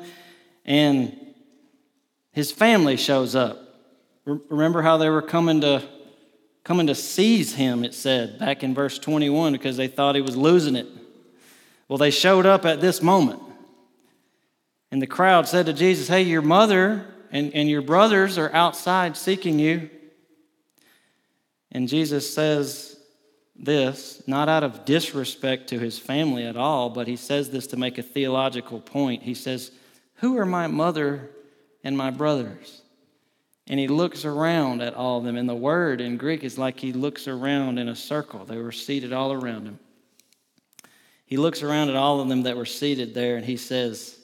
and 0.66 1.16
his 2.32 2.51
family 2.51 2.97
shows 2.97 3.36
up. 3.36 3.61
Remember 4.26 4.82
how 4.82 4.97
they 4.97 5.09
were 5.09 5.22
coming 5.22 5.61
to, 5.61 5.84
coming 6.63 6.88
to 6.88 6.95
seize 6.95 7.53
him, 7.53 7.84
it 7.84 7.93
said 7.93 8.39
back 8.39 8.63
in 8.63 8.74
verse 8.74 8.97
21, 8.99 9.53
because 9.53 9.78
they 9.78 9.88
thought 9.88 10.16
he 10.16 10.22
was 10.22 10.36
losing 10.36 10.76
it. 10.76 10.88
Well, 11.88 11.97
they 11.97 12.11
showed 12.11 12.45
up 12.45 12.66
at 12.66 12.82
this 12.82 13.01
moment. 13.01 13.41
And 14.91 15.01
the 15.01 15.07
crowd 15.07 15.47
said 15.47 15.68
to 15.68 15.74
Jesus, 15.74 16.07
Hey, 16.07 16.24
your 16.24 16.41
mother 16.41 17.05
and, 17.32 17.53
and 17.53 17.70
your 17.70 17.82
brothers 17.82 18.38
are 18.38 18.51
outside 18.53 19.16
seeking 19.16 19.59
you. 19.59 19.89
And 21.72 21.88
Jesus 21.88 22.34
says 22.34 22.97
this, 23.55 24.24
not 24.28 24.49
out 24.49 24.63
of 24.63 24.86
disrespect 24.86 25.68
to 25.70 25.80
his 25.80 25.99
family 25.99 26.45
at 26.45 26.57
all, 26.57 26.89
but 26.89 27.07
he 27.07 27.16
says 27.16 27.49
this 27.49 27.68
to 27.68 27.78
make 27.78 27.97
a 27.97 28.03
theological 28.03 28.80
point. 28.80 29.24
He 29.24 29.34
says, 29.34 29.72
Who 30.16 30.38
are 30.38 30.45
my 30.45 30.68
mother 30.68 31.30
and 31.84 31.97
my 31.97 32.11
brothers? 32.11 32.82
And 33.68 33.80
he 33.80 33.88
looks 33.88 34.26
around 34.26 34.82
at 34.82 34.93
all 34.93 35.18
of 35.18 35.24
them. 35.24 35.38
And 35.38 35.49
the 35.49 35.55
word 35.55 36.01
in 36.01 36.18
Greek 36.18 36.43
is 36.43 36.57
like 36.57 36.80
he 36.80 36.93
looks 36.93 37.28
around 37.28 37.80
in 37.80 37.89
a 37.89 37.95
circle. 37.95 38.45
They 38.45 38.57
were 38.57 38.72
seated 38.72 39.11
all 39.11 39.34
around 39.34 39.66
him. 39.66 39.80
He 41.26 41.38
looks 41.38 41.63
around 41.63 41.89
at 41.89 41.95
all 41.95 42.22
of 42.22 42.30
them 42.30 42.43
that 42.43 42.55
were 42.55 42.66
seated 42.66 43.13
there 43.13 43.36
and 43.36 43.45
he 43.45 43.57
says, 43.57 44.20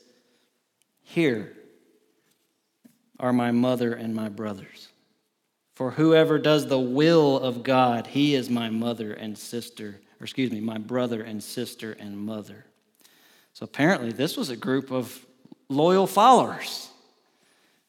here 1.02 1.52
are 3.20 3.34
my 3.34 3.52
mother 3.52 3.94
and 3.94 4.16
my 4.16 4.30
brothers. 4.30 4.88
For 5.76 5.92
whoever 5.92 6.39
does 6.39 6.68
the 6.68 6.80
will 6.80 7.39
of 7.39 7.64
God, 7.64 8.08
he 8.08 8.36
is 8.36 8.50
my 8.50 8.70
mother 8.70 9.14
and 9.14 9.38
sister, 9.38 10.00
or 10.20 10.24
excuse 10.24 10.52
me, 10.52 10.62
my 10.62 10.78
brother 10.78 11.22
and 11.24 11.44
sister 11.44 11.98
and 12.00 12.18
mother. 12.18 12.66
So 13.54 13.66
apparently, 13.66 14.12
this 14.12 14.38
was 14.38 14.50
a 14.50 14.56
group 14.56 14.92
of 14.92 15.26
loyal 15.72 16.07
followers, 16.07 16.89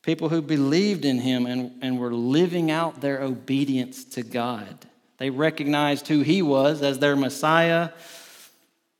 people 0.02 0.28
who 0.28 0.40
believed 0.40 1.04
in 1.04 1.18
him 1.18 1.46
and, 1.46 1.72
and 1.82 1.98
were 1.98 2.14
living 2.14 2.70
out 2.70 3.00
their 3.00 3.20
obedience 3.20 4.04
to 4.04 4.22
God. 4.22 4.86
They 5.18 5.30
recognized 5.30 6.08
who 6.08 6.20
he 6.20 6.42
was 6.42 6.82
as 6.82 6.98
their 6.98 7.16
Messiah. 7.16 7.90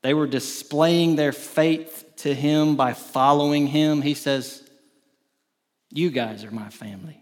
They 0.01 0.13
were 0.13 0.27
displaying 0.27 1.15
their 1.15 1.31
faith 1.31 2.03
to 2.17 2.33
him 2.33 2.75
by 2.75 2.93
following 2.93 3.67
him, 3.67 4.01
he 4.01 4.13
says, 4.13 4.63
You 5.91 6.09
guys 6.09 6.43
are 6.43 6.51
my 6.51 6.69
family. 6.69 7.21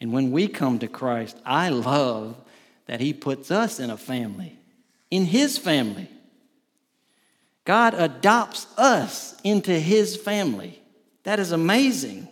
And 0.00 0.12
when 0.12 0.32
we 0.32 0.48
come 0.48 0.80
to 0.80 0.88
Christ, 0.88 1.36
I 1.46 1.68
love 1.68 2.36
that 2.86 3.00
he 3.00 3.14
puts 3.14 3.50
us 3.50 3.80
in 3.80 3.88
a 3.88 3.96
family, 3.96 4.58
in 5.10 5.24
his 5.24 5.56
family. 5.56 6.08
God 7.64 7.94
adopts 7.94 8.66
us 8.76 9.40
into 9.44 9.72
his 9.72 10.16
family. 10.16 10.82
That 11.22 11.38
is 11.38 11.52
amazing. 11.52 12.28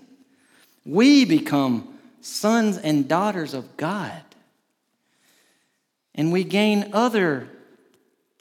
We 0.84 1.24
become 1.24 1.98
sons 2.20 2.76
and 2.78 3.08
daughters 3.08 3.54
of 3.54 3.76
God. 3.76 4.22
And 6.14 6.32
we 6.32 6.42
gain 6.44 6.90
other 6.92 7.48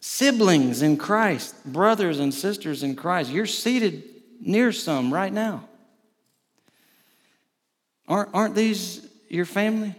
siblings 0.01 0.81
in 0.81 0.97
Christ, 0.97 1.55
brothers 1.65 2.19
and 2.19 2.33
sisters 2.33 2.83
in 2.83 2.95
Christ. 2.95 3.29
You're 3.29 3.45
seated 3.45 4.03
near 4.41 4.71
some 4.71 5.13
right 5.13 5.31
now. 5.31 5.65
Aren't, 8.07 8.33
aren't 8.33 8.55
these 8.55 9.07
your 9.29 9.45
family? 9.45 9.93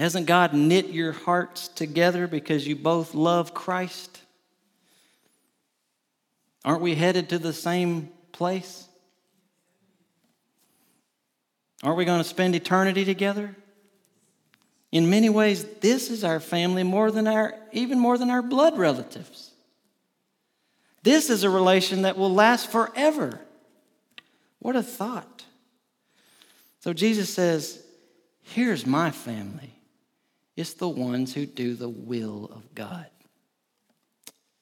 Hasn't 0.00 0.24
God 0.24 0.54
knit 0.54 0.86
your 0.86 1.12
hearts 1.12 1.68
together 1.68 2.26
because 2.26 2.66
you 2.66 2.74
both 2.74 3.14
love 3.14 3.52
Christ? 3.52 4.22
Aren't 6.64 6.80
we 6.80 6.94
headed 6.94 7.28
to 7.28 7.38
the 7.38 7.52
same 7.52 8.08
place? 8.32 8.88
Aren't 11.82 11.98
we 11.98 12.06
going 12.06 12.22
to 12.22 12.28
spend 12.28 12.54
eternity 12.54 13.04
together? 13.04 13.54
In 14.90 15.10
many 15.10 15.28
ways, 15.28 15.66
this 15.82 16.08
is 16.08 16.24
our 16.24 16.40
family 16.40 16.82
more 16.82 17.10
than 17.10 17.28
our, 17.28 17.54
even 17.72 17.98
more 17.98 18.16
than 18.16 18.30
our 18.30 18.40
blood 18.40 18.78
relatives. 18.78 19.50
This 21.02 21.28
is 21.28 21.44
a 21.44 21.50
relation 21.50 22.02
that 22.02 22.16
will 22.16 22.32
last 22.32 22.72
forever. 22.72 23.38
What 24.60 24.76
a 24.76 24.82
thought. 24.82 25.44
So 26.78 26.94
Jesus 26.94 27.28
says, 27.28 27.84
Here's 28.42 28.86
my 28.86 29.10
family. 29.10 29.74
It's 30.60 30.74
the 30.74 30.90
ones 30.90 31.32
who 31.32 31.46
do 31.46 31.74
the 31.74 31.88
will 31.88 32.50
of 32.54 32.74
God. 32.74 33.06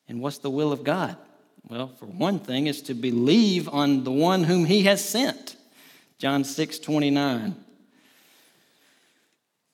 And 0.09 0.20
what's 0.20 0.38
the 0.38 0.49
will 0.49 0.70
of 0.70 0.84
God? 0.84 1.16
Well, 1.68 1.88
for 1.88 2.07
one 2.07 2.38
thing, 2.38 2.68
is 2.68 2.82
to 2.82 2.94
believe 2.94 3.68
on 3.68 4.05
the 4.05 4.12
one 4.12 4.44
whom 4.44 4.64
he 4.64 4.84
has 4.84 5.05
sent. 5.05 5.57
John 6.18 6.44
6 6.44 6.78
29. 6.78 7.57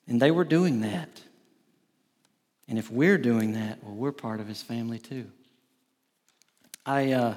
And 0.07 0.19
they 0.19 0.31
were 0.31 0.43
doing 0.43 0.81
that. 0.81 1.21
And 2.67 2.79
if 2.79 2.89
we're 2.89 3.19
doing 3.19 3.53
that, 3.53 3.83
well, 3.83 3.93
we're 3.93 4.11
part 4.11 4.39
of 4.39 4.47
his 4.47 4.63
family 4.63 4.97
too. 4.97 5.27
I, 6.87 7.11
uh, 7.11 7.35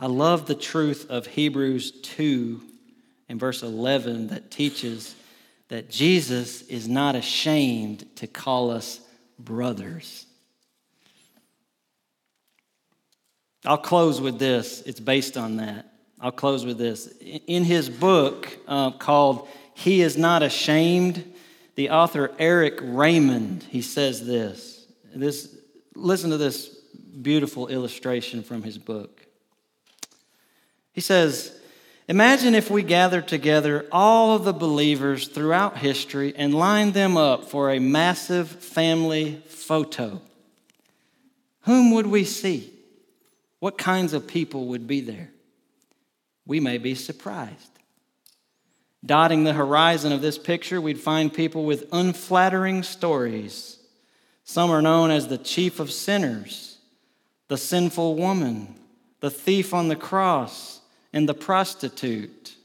I 0.00 0.06
love 0.06 0.46
the 0.46 0.56
truth 0.56 1.08
of 1.08 1.28
Hebrews 1.28 1.92
2 2.00 2.60
and 3.28 3.38
verse 3.38 3.62
11 3.62 4.26
that 4.28 4.50
teaches 4.50 5.14
that 5.74 5.90
Jesus 5.90 6.62
is 6.68 6.86
not 6.86 7.16
ashamed 7.16 8.06
to 8.14 8.28
call 8.28 8.70
us 8.70 9.00
brothers. 9.40 10.24
I'll 13.64 13.76
close 13.76 14.20
with 14.20 14.38
this. 14.38 14.82
It's 14.82 15.00
based 15.00 15.36
on 15.36 15.56
that. 15.56 15.92
I'll 16.20 16.30
close 16.30 16.64
with 16.64 16.78
this. 16.78 17.08
In 17.48 17.64
his 17.64 17.90
book 17.90 18.56
uh, 18.68 18.92
called 18.92 19.48
He 19.74 20.00
Is 20.00 20.16
Not 20.16 20.44
Ashamed, 20.44 21.34
the 21.74 21.90
author 21.90 22.30
Erik 22.38 22.78
Raymond, 22.80 23.64
he 23.64 23.82
says 23.82 24.24
this. 24.24 24.86
this. 25.12 25.56
Listen 25.96 26.30
to 26.30 26.36
this 26.36 26.68
beautiful 27.20 27.66
illustration 27.66 28.44
from 28.44 28.62
his 28.62 28.78
book. 28.78 29.26
He 30.92 31.00
says, 31.00 31.58
Imagine 32.06 32.54
if 32.54 32.70
we 32.70 32.82
gathered 32.82 33.26
together 33.26 33.86
all 33.90 34.36
of 34.36 34.44
the 34.44 34.52
believers 34.52 35.26
throughout 35.28 35.78
history 35.78 36.34
and 36.36 36.54
lined 36.54 36.92
them 36.92 37.16
up 37.16 37.44
for 37.44 37.70
a 37.70 37.78
massive 37.78 38.48
family 38.48 39.42
photo. 39.48 40.20
Whom 41.62 41.92
would 41.92 42.06
we 42.06 42.24
see? 42.24 42.70
What 43.58 43.78
kinds 43.78 44.12
of 44.12 44.26
people 44.26 44.66
would 44.66 44.86
be 44.86 45.00
there? 45.00 45.30
We 46.44 46.60
may 46.60 46.76
be 46.76 46.94
surprised. 46.94 47.70
Dotting 49.04 49.44
the 49.44 49.54
horizon 49.54 50.12
of 50.12 50.20
this 50.20 50.36
picture, 50.36 50.80
we'd 50.80 51.00
find 51.00 51.32
people 51.32 51.64
with 51.64 51.88
unflattering 51.90 52.82
stories. 52.82 53.78
Some 54.44 54.70
are 54.70 54.82
known 54.82 55.10
as 55.10 55.28
the 55.28 55.38
chief 55.38 55.80
of 55.80 55.90
sinners, 55.90 56.76
the 57.48 57.56
sinful 57.56 58.14
woman, 58.14 58.74
the 59.20 59.30
thief 59.30 59.72
on 59.72 59.88
the 59.88 59.96
cross, 59.96 60.80
and 61.14 61.28
the 61.28 61.32
prostitute. 61.32 62.56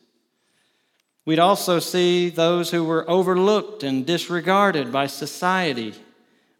We'd 1.24 1.38
also 1.38 1.78
see 1.78 2.30
those 2.30 2.72
who 2.72 2.84
were 2.84 3.08
overlooked 3.08 3.84
and 3.84 4.08
disregarded 4.08 4.92
by 4.92 5.06
society. 5.06 5.94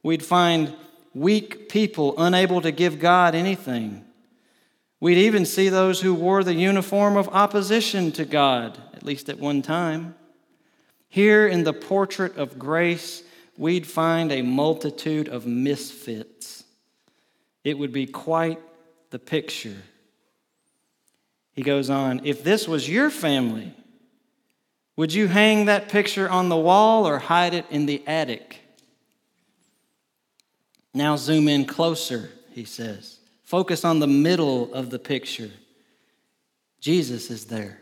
We'd 0.04 0.24
find 0.24 0.76
weak 1.16 1.68
people 1.68 2.14
unable 2.20 2.62
to 2.62 2.72
give 2.72 3.00
God 3.00 3.34
anything. 3.34 4.06
We'd 5.00 5.18
even 5.18 5.46
see 5.46 5.70
those 5.70 6.02
who 6.02 6.14
wore 6.14 6.44
the 6.44 6.54
uniform 6.54 7.18
of 7.18 7.28
opposition 7.30 8.12
to 8.12 8.24
God, 8.24 8.78
at 8.94 9.02
least 9.02 9.28
at 9.28 9.40
one 9.40 9.64
time. 9.64 10.14
Here 11.08 11.48
in 11.48 11.64
the 11.64 11.74
portrait 11.74 12.38
of 12.38 12.60
grace, 12.60 13.24
we'd 13.58 13.88
find 13.88 14.32
a 14.32 14.44
multitude 14.44 15.28
of 15.28 15.48
misfits. 15.48 16.64
It 17.64 17.80
would 17.80 17.92
be 17.92 18.06
quite 18.06 18.60
the 19.10 19.18
picture. 19.18 19.78
He 21.54 21.62
goes 21.62 21.90
on 21.90 22.22
If 22.24 22.44
this 22.44 22.68
was 22.68 22.90
your 22.90 23.10
family, 23.10 23.74
would 24.96 25.14
you 25.14 25.28
hang 25.28 25.66
that 25.66 25.90
picture 25.90 26.30
on 26.30 26.50
the 26.50 26.58
wall 26.58 27.08
or 27.08 27.20
hide 27.20 27.54
it 27.54 27.66
in 27.70 27.86
the 27.86 28.06
attic? 28.06 28.60
Now 30.94 31.16
zoom 31.16 31.48
in 31.48 31.66
closer, 31.66 32.30
he 32.52 32.66
says. 32.66 33.20
Focus 33.44 33.86
on 33.86 34.00
the 34.00 34.08
middle 34.08 34.74
of 34.74 34.90
the 34.90 35.00
picture. 35.00 35.52
Jesus 36.82 37.30
is 37.30 37.46
there. 37.46 37.80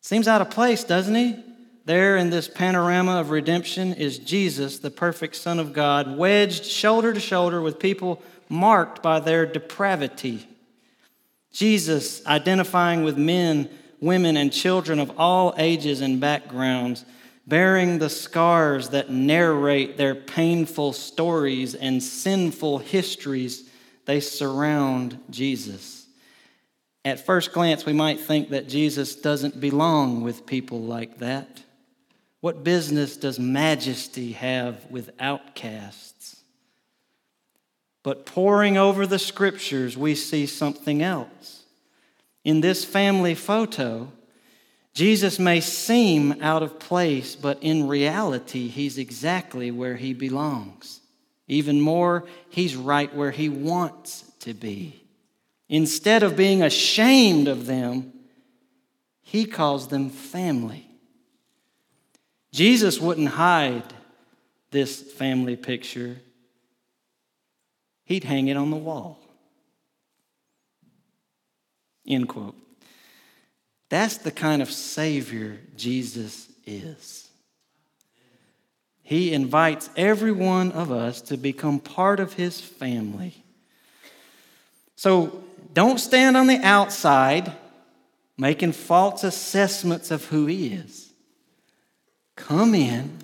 Seems 0.00 0.26
out 0.26 0.40
of 0.40 0.50
place, 0.50 0.84
doesn't 0.84 1.14
he? 1.14 1.36
There 1.84 2.16
in 2.16 2.30
this 2.30 2.48
panorama 2.48 3.20
of 3.20 3.30
redemption 3.30 3.94
is 3.94 4.18
Jesus, 4.18 4.78
the 4.78 4.90
perfect 4.90 5.36
Son 5.36 5.58
of 5.58 5.72
God, 5.72 6.16
wedged 6.16 6.64
shoulder 6.64 7.12
to 7.12 7.20
shoulder 7.20 7.60
with 7.60 7.78
people 7.78 8.22
marked 8.48 9.02
by 9.02 9.18
their 9.18 9.46
depravity. 9.46 10.46
Jesus 11.52 12.24
identifying 12.26 13.04
with 13.04 13.16
men, 13.16 13.68
women, 14.00 14.36
and 14.36 14.52
children 14.52 14.98
of 14.98 15.12
all 15.18 15.54
ages 15.58 16.00
and 16.00 16.20
backgrounds, 16.20 17.04
bearing 17.46 17.98
the 17.98 18.10
scars 18.10 18.88
that 18.90 19.10
narrate 19.10 19.96
their 19.96 20.14
painful 20.14 20.92
stories 20.92 21.74
and 21.74 22.02
sinful 22.02 22.78
histories 22.78 23.68
they 24.04 24.20
surround 24.20 25.18
Jesus. 25.30 26.06
At 27.04 27.24
first 27.24 27.52
glance, 27.52 27.84
we 27.84 27.92
might 27.92 28.20
think 28.20 28.50
that 28.50 28.68
Jesus 28.68 29.16
doesn't 29.16 29.60
belong 29.60 30.22
with 30.22 30.46
people 30.46 30.80
like 30.80 31.18
that. 31.18 31.62
What 32.40 32.64
business 32.64 33.16
does 33.16 33.38
majesty 33.38 34.32
have 34.32 34.90
with 34.90 35.10
outcasts? 35.20 36.11
But 38.02 38.26
poring 38.26 38.76
over 38.76 39.06
the 39.06 39.18
scriptures, 39.18 39.96
we 39.96 40.14
see 40.14 40.46
something 40.46 41.02
else. 41.02 41.62
In 42.44 42.60
this 42.60 42.84
family 42.84 43.34
photo, 43.34 44.10
Jesus 44.94 45.38
may 45.38 45.60
seem 45.60 46.42
out 46.42 46.62
of 46.62 46.78
place, 46.78 47.36
but 47.36 47.62
in 47.62 47.88
reality, 47.88 48.68
he's 48.68 48.98
exactly 48.98 49.70
where 49.70 49.96
he 49.96 50.12
belongs. 50.12 51.00
Even 51.48 51.80
more, 51.80 52.24
he's 52.50 52.76
right 52.76 53.14
where 53.14 53.30
he 53.30 53.48
wants 53.48 54.24
to 54.40 54.52
be. 54.52 55.04
Instead 55.68 56.22
of 56.22 56.36
being 56.36 56.62
ashamed 56.62 57.48
of 57.48 57.66
them, 57.66 58.12
he 59.22 59.46
calls 59.46 59.88
them 59.88 60.10
family. 60.10 60.86
Jesus 62.52 63.00
wouldn't 63.00 63.28
hide 63.28 63.94
this 64.70 65.00
family 65.00 65.56
picture, 65.56 66.20
he'd 68.12 68.24
hang 68.24 68.48
it 68.48 68.56
on 68.56 68.70
the 68.70 68.76
wall. 68.76 69.18
End 72.06 72.28
quote. 72.28 72.56
That's 73.88 74.16
the 74.18 74.30
kind 74.30 74.62
of 74.62 74.70
Savior 74.70 75.58
Jesus 75.76 76.48
is. 76.66 77.28
He 79.02 79.32
invites 79.32 79.90
every 79.96 80.32
one 80.32 80.72
of 80.72 80.90
us 80.90 81.20
to 81.22 81.36
become 81.36 81.78
part 81.78 82.20
of 82.20 82.34
His 82.34 82.60
family. 82.60 83.44
So 84.96 85.44
don't 85.72 85.98
stand 85.98 86.36
on 86.36 86.46
the 86.46 86.60
outside 86.62 87.52
making 88.38 88.72
false 88.72 89.24
assessments 89.24 90.10
of 90.10 90.26
who 90.26 90.46
He 90.46 90.68
is. 90.68 91.12
Come 92.36 92.74
in, 92.74 93.18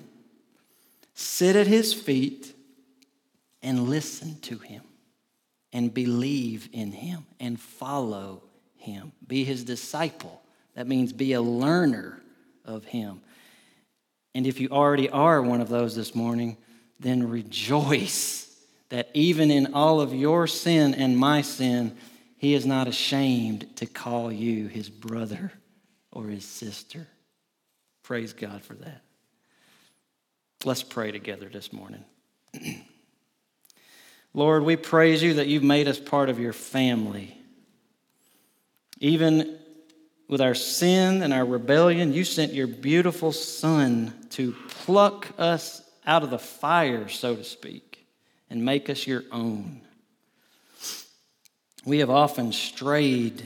sit 1.15 1.55
at 1.55 1.67
His 1.67 1.93
feet, 1.93 2.38
and 3.61 3.89
listen 3.89 4.39
to 4.41 4.57
Him, 4.57 4.83
and 5.73 5.93
believe 5.93 6.69
in 6.71 6.91
Him, 6.91 7.25
and 7.39 7.59
follow 7.59 8.43
Him. 8.77 9.11
Be 9.25 9.43
His 9.43 9.63
disciple. 9.63 10.41
That 10.75 10.87
means 10.87 11.13
be 11.13 11.33
a 11.33 11.41
learner 11.41 12.21
of 12.65 12.85
Him. 12.85 13.21
And 14.33 14.45
if 14.47 14.59
you 14.59 14.69
already 14.69 15.09
are 15.09 15.41
one 15.41 15.61
of 15.61 15.69
those 15.69 15.95
this 15.95 16.15
morning, 16.15 16.57
then 16.99 17.29
rejoice 17.29 18.45
that 18.89 19.09
even 19.13 19.51
in 19.51 19.73
all 19.73 20.01
of 20.01 20.13
your 20.13 20.47
sin 20.47 20.93
and 20.93 21.17
my 21.17 21.41
sin, 21.41 21.95
He 22.37 22.53
is 22.53 22.65
not 22.65 22.87
ashamed 22.87 23.75
to 23.77 23.85
call 23.85 24.31
you 24.31 24.67
His 24.67 24.89
brother 24.89 25.51
or 26.11 26.27
His 26.27 26.45
sister. 26.45 27.07
Praise 28.03 28.33
God 28.33 28.63
for 28.63 28.73
that. 28.75 29.01
Let's 30.65 30.83
pray 30.83 31.11
together 31.11 31.49
this 31.51 31.71
morning. 31.71 32.03
Lord, 34.39 34.63
we 34.63 34.77
praise 34.77 35.21
you 35.21 35.33
that 35.33 35.47
you've 35.47 35.63
made 35.63 35.89
us 35.89 35.99
part 35.99 36.29
of 36.29 36.39
your 36.39 36.53
family. 36.53 37.37
Even 39.01 39.59
with 40.29 40.39
our 40.39 40.55
sin 40.55 41.23
and 41.23 41.33
our 41.33 41.43
rebellion, 41.43 42.13
you 42.13 42.23
sent 42.23 42.53
your 42.53 42.65
beautiful 42.65 43.33
Son 43.33 44.13
to 44.29 44.55
pluck 44.69 45.27
us 45.37 45.81
out 46.05 46.23
of 46.23 46.29
the 46.29 46.39
fire, 46.39 47.09
so 47.09 47.35
to 47.35 47.43
speak, 47.43 48.07
and 48.49 48.63
make 48.63 48.89
us 48.89 49.05
your 49.05 49.23
own. 49.29 49.81
We 51.83 51.99
have 51.99 52.09
often 52.09 52.53
strayed 52.53 53.45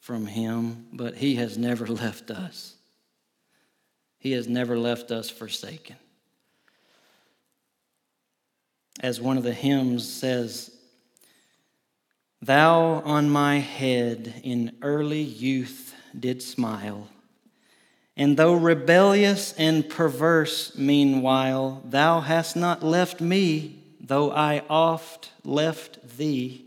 from 0.00 0.26
Him, 0.26 0.88
but 0.92 1.14
He 1.14 1.36
has 1.36 1.56
never 1.56 1.86
left 2.04 2.32
us. 2.32 2.74
He 4.18 4.32
has 4.32 4.48
never 4.48 4.76
left 4.76 5.12
us 5.12 5.30
forsaken. 5.30 5.94
As 9.00 9.20
one 9.20 9.36
of 9.36 9.44
the 9.44 9.54
hymns 9.54 10.08
says, 10.08 10.70
Thou 12.40 13.02
on 13.04 13.30
my 13.30 13.58
head 13.58 14.40
in 14.42 14.76
early 14.82 15.20
youth 15.20 15.94
did 16.18 16.42
smile. 16.42 17.08
And 18.16 18.36
though 18.36 18.54
rebellious 18.54 19.52
and 19.52 19.88
perverse, 19.88 20.76
meanwhile, 20.76 21.82
thou 21.84 22.20
hast 22.20 22.56
not 22.56 22.82
left 22.82 23.20
me, 23.20 23.82
though 24.00 24.32
I 24.32 24.64
oft 24.68 25.30
left 25.44 26.16
thee. 26.18 26.64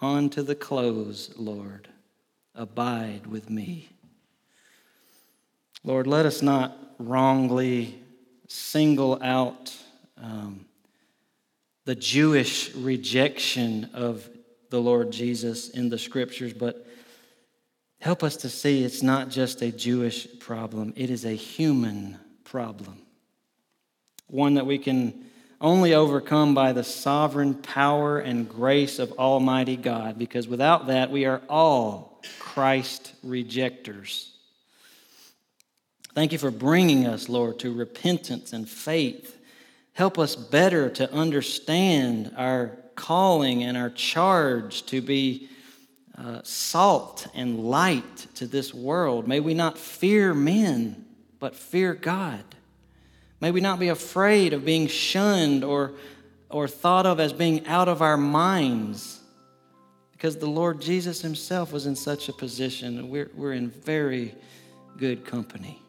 On 0.00 0.28
to 0.30 0.42
the 0.42 0.54
close, 0.54 1.30
Lord, 1.36 1.88
abide 2.54 3.26
with 3.26 3.50
me. 3.50 3.88
Lord, 5.82 6.06
let 6.06 6.26
us 6.26 6.42
not 6.42 6.76
wrongly 6.98 8.00
single 8.46 9.18
out 9.22 9.74
um, 10.22 10.64
the 11.84 11.94
Jewish 11.94 12.74
rejection 12.74 13.90
of 13.92 14.28
the 14.70 14.80
Lord 14.80 15.10
Jesus 15.10 15.68
in 15.68 15.88
the 15.88 15.98
scriptures, 15.98 16.52
but 16.52 16.86
help 18.00 18.22
us 18.22 18.36
to 18.38 18.48
see 18.48 18.82
it's 18.84 19.02
not 19.02 19.28
just 19.28 19.62
a 19.62 19.70
Jewish 19.70 20.26
problem, 20.40 20.92
it 20.96 21.10
is 21.10 21.24
a 21.24 21.32
human 21.32 22.18
problem. 22.44 23.02
One 24.26 24.54
that 24.54 24.66
we 24.66 24.78
can 24.78 25.26
only 25.60 25.94
overcome 25.94 26.54
by 26.54 26.72
the 26.72 26.84
sovereign 26.84 27.54
power 27.54 28.18
and 28.18 28.48
grace 28.48 28.98
of 28.98 29.12
Almighty 29.12 29.76
God, 29.76 30.18
because 30.18 30.48
without 30.48 30.88
that, 30.88 31.10
we 31.10 31.24
are 31.26 31.42
all 31.48 32.22
Christ 32.38 33.14
rejectors. 33.22 34.30
Thank 36.14 36.32
you 36.32 36.38
for 36.38 36.50
bringing 36.50 37.06
us, 37.06 37.28
Lord, 37.28 37.58
to 37.60 37.72
repentance 37.72 38.52
and 38.52 38.68
faith 38.68 39.33
Help 39.94 40.18
us 40.18 40.36
better 40.36 40.90
to 40.90 41.10
understand 41.12 42.32
our 42.36 42.76
calling 42.96 43.62
and 43.62 43.76
our 43.76 43.90
charge 43.90 44.84
to 44.86 45.00
be 45.00 45.48
uh, 46.18 46.40
salt 46.42 47.26
and 47.34 47.60
light 47.60 48.26
to 48.34 48.46
this 48.46 48.74
world. 48.74 49.26
May 49.26 49.40
we 49.40 49.54
not 49.54 49.78
fear 49.78 50.34
men, 50.34 51.04
but 51.38 51.54
fear 51.54 51.94
God. 51.94 52.44
May 53.40 53.50
we 53.50 53.60
not 53.60 53.78
be 53.78 53.88
afraid 53.88 54.52
of 54.52 54.64
being 54.64 54.88
shunned 54.88 55.62
or, 55.62 55.92
or 56.50 56.66
thought 56.66 57.06
of 57.06 57.20
as 57.20 57.32
being 57.32 57.66
out 57.66 57.88
of 57.88 58.02
our 58.02 58.16
minds, 58.16 59.20
because 60.12 60.38
the 60.38 60.46
Lord 60.46 60.80
Jesus 60.80 61.20
Himself 61.20 61.72
was 61.72 61.86
in 61.86 61.94
such 61.94 62.28
a 62.28 62.32
position. 62.32 63.08
We're, 63.08 63.30
we're 63.34 63.52
in 63.52 63.70
very 63.70 64.34
good 64.96 65.24
company. 65.24 65.83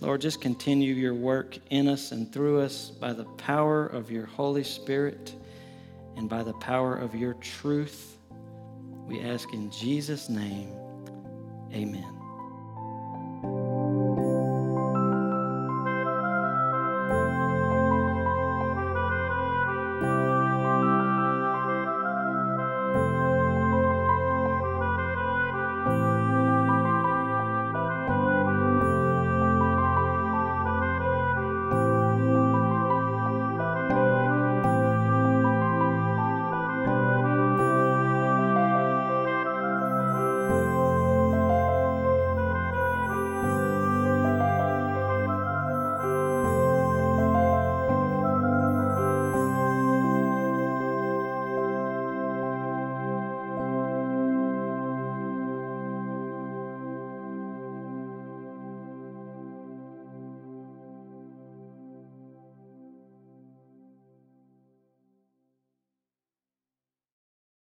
Lord, 0.00 0.20
just 0.20 0.40
continue 0.40 0.94
your 0.94 1.14
work 1.14 1.58
in 1.70 1.88
us 1.88 2.12
and 2.12 2.30
through 2.32 2.60
us 2.60 2.90
by 2.90 3.12
the 3.12 3.24
power 3.24 3.86
of 3.86 4.10
your 4.10 4.26
Holy 4.26 4.64
Spirit 4.64 5.34
and 6.16 6.28
by 6.28 6.42
the 6.42 6.52
power 6.54 6.94
of 6.96 7.14
your 7.14 7.34
truth. 7.34 8.18
We 9.06 9.20
ask 9.20 9.52
in 9.52 9.70
Jesus' 9.70 10.28
name, 10.28 10.70
amen. 11.72 12.15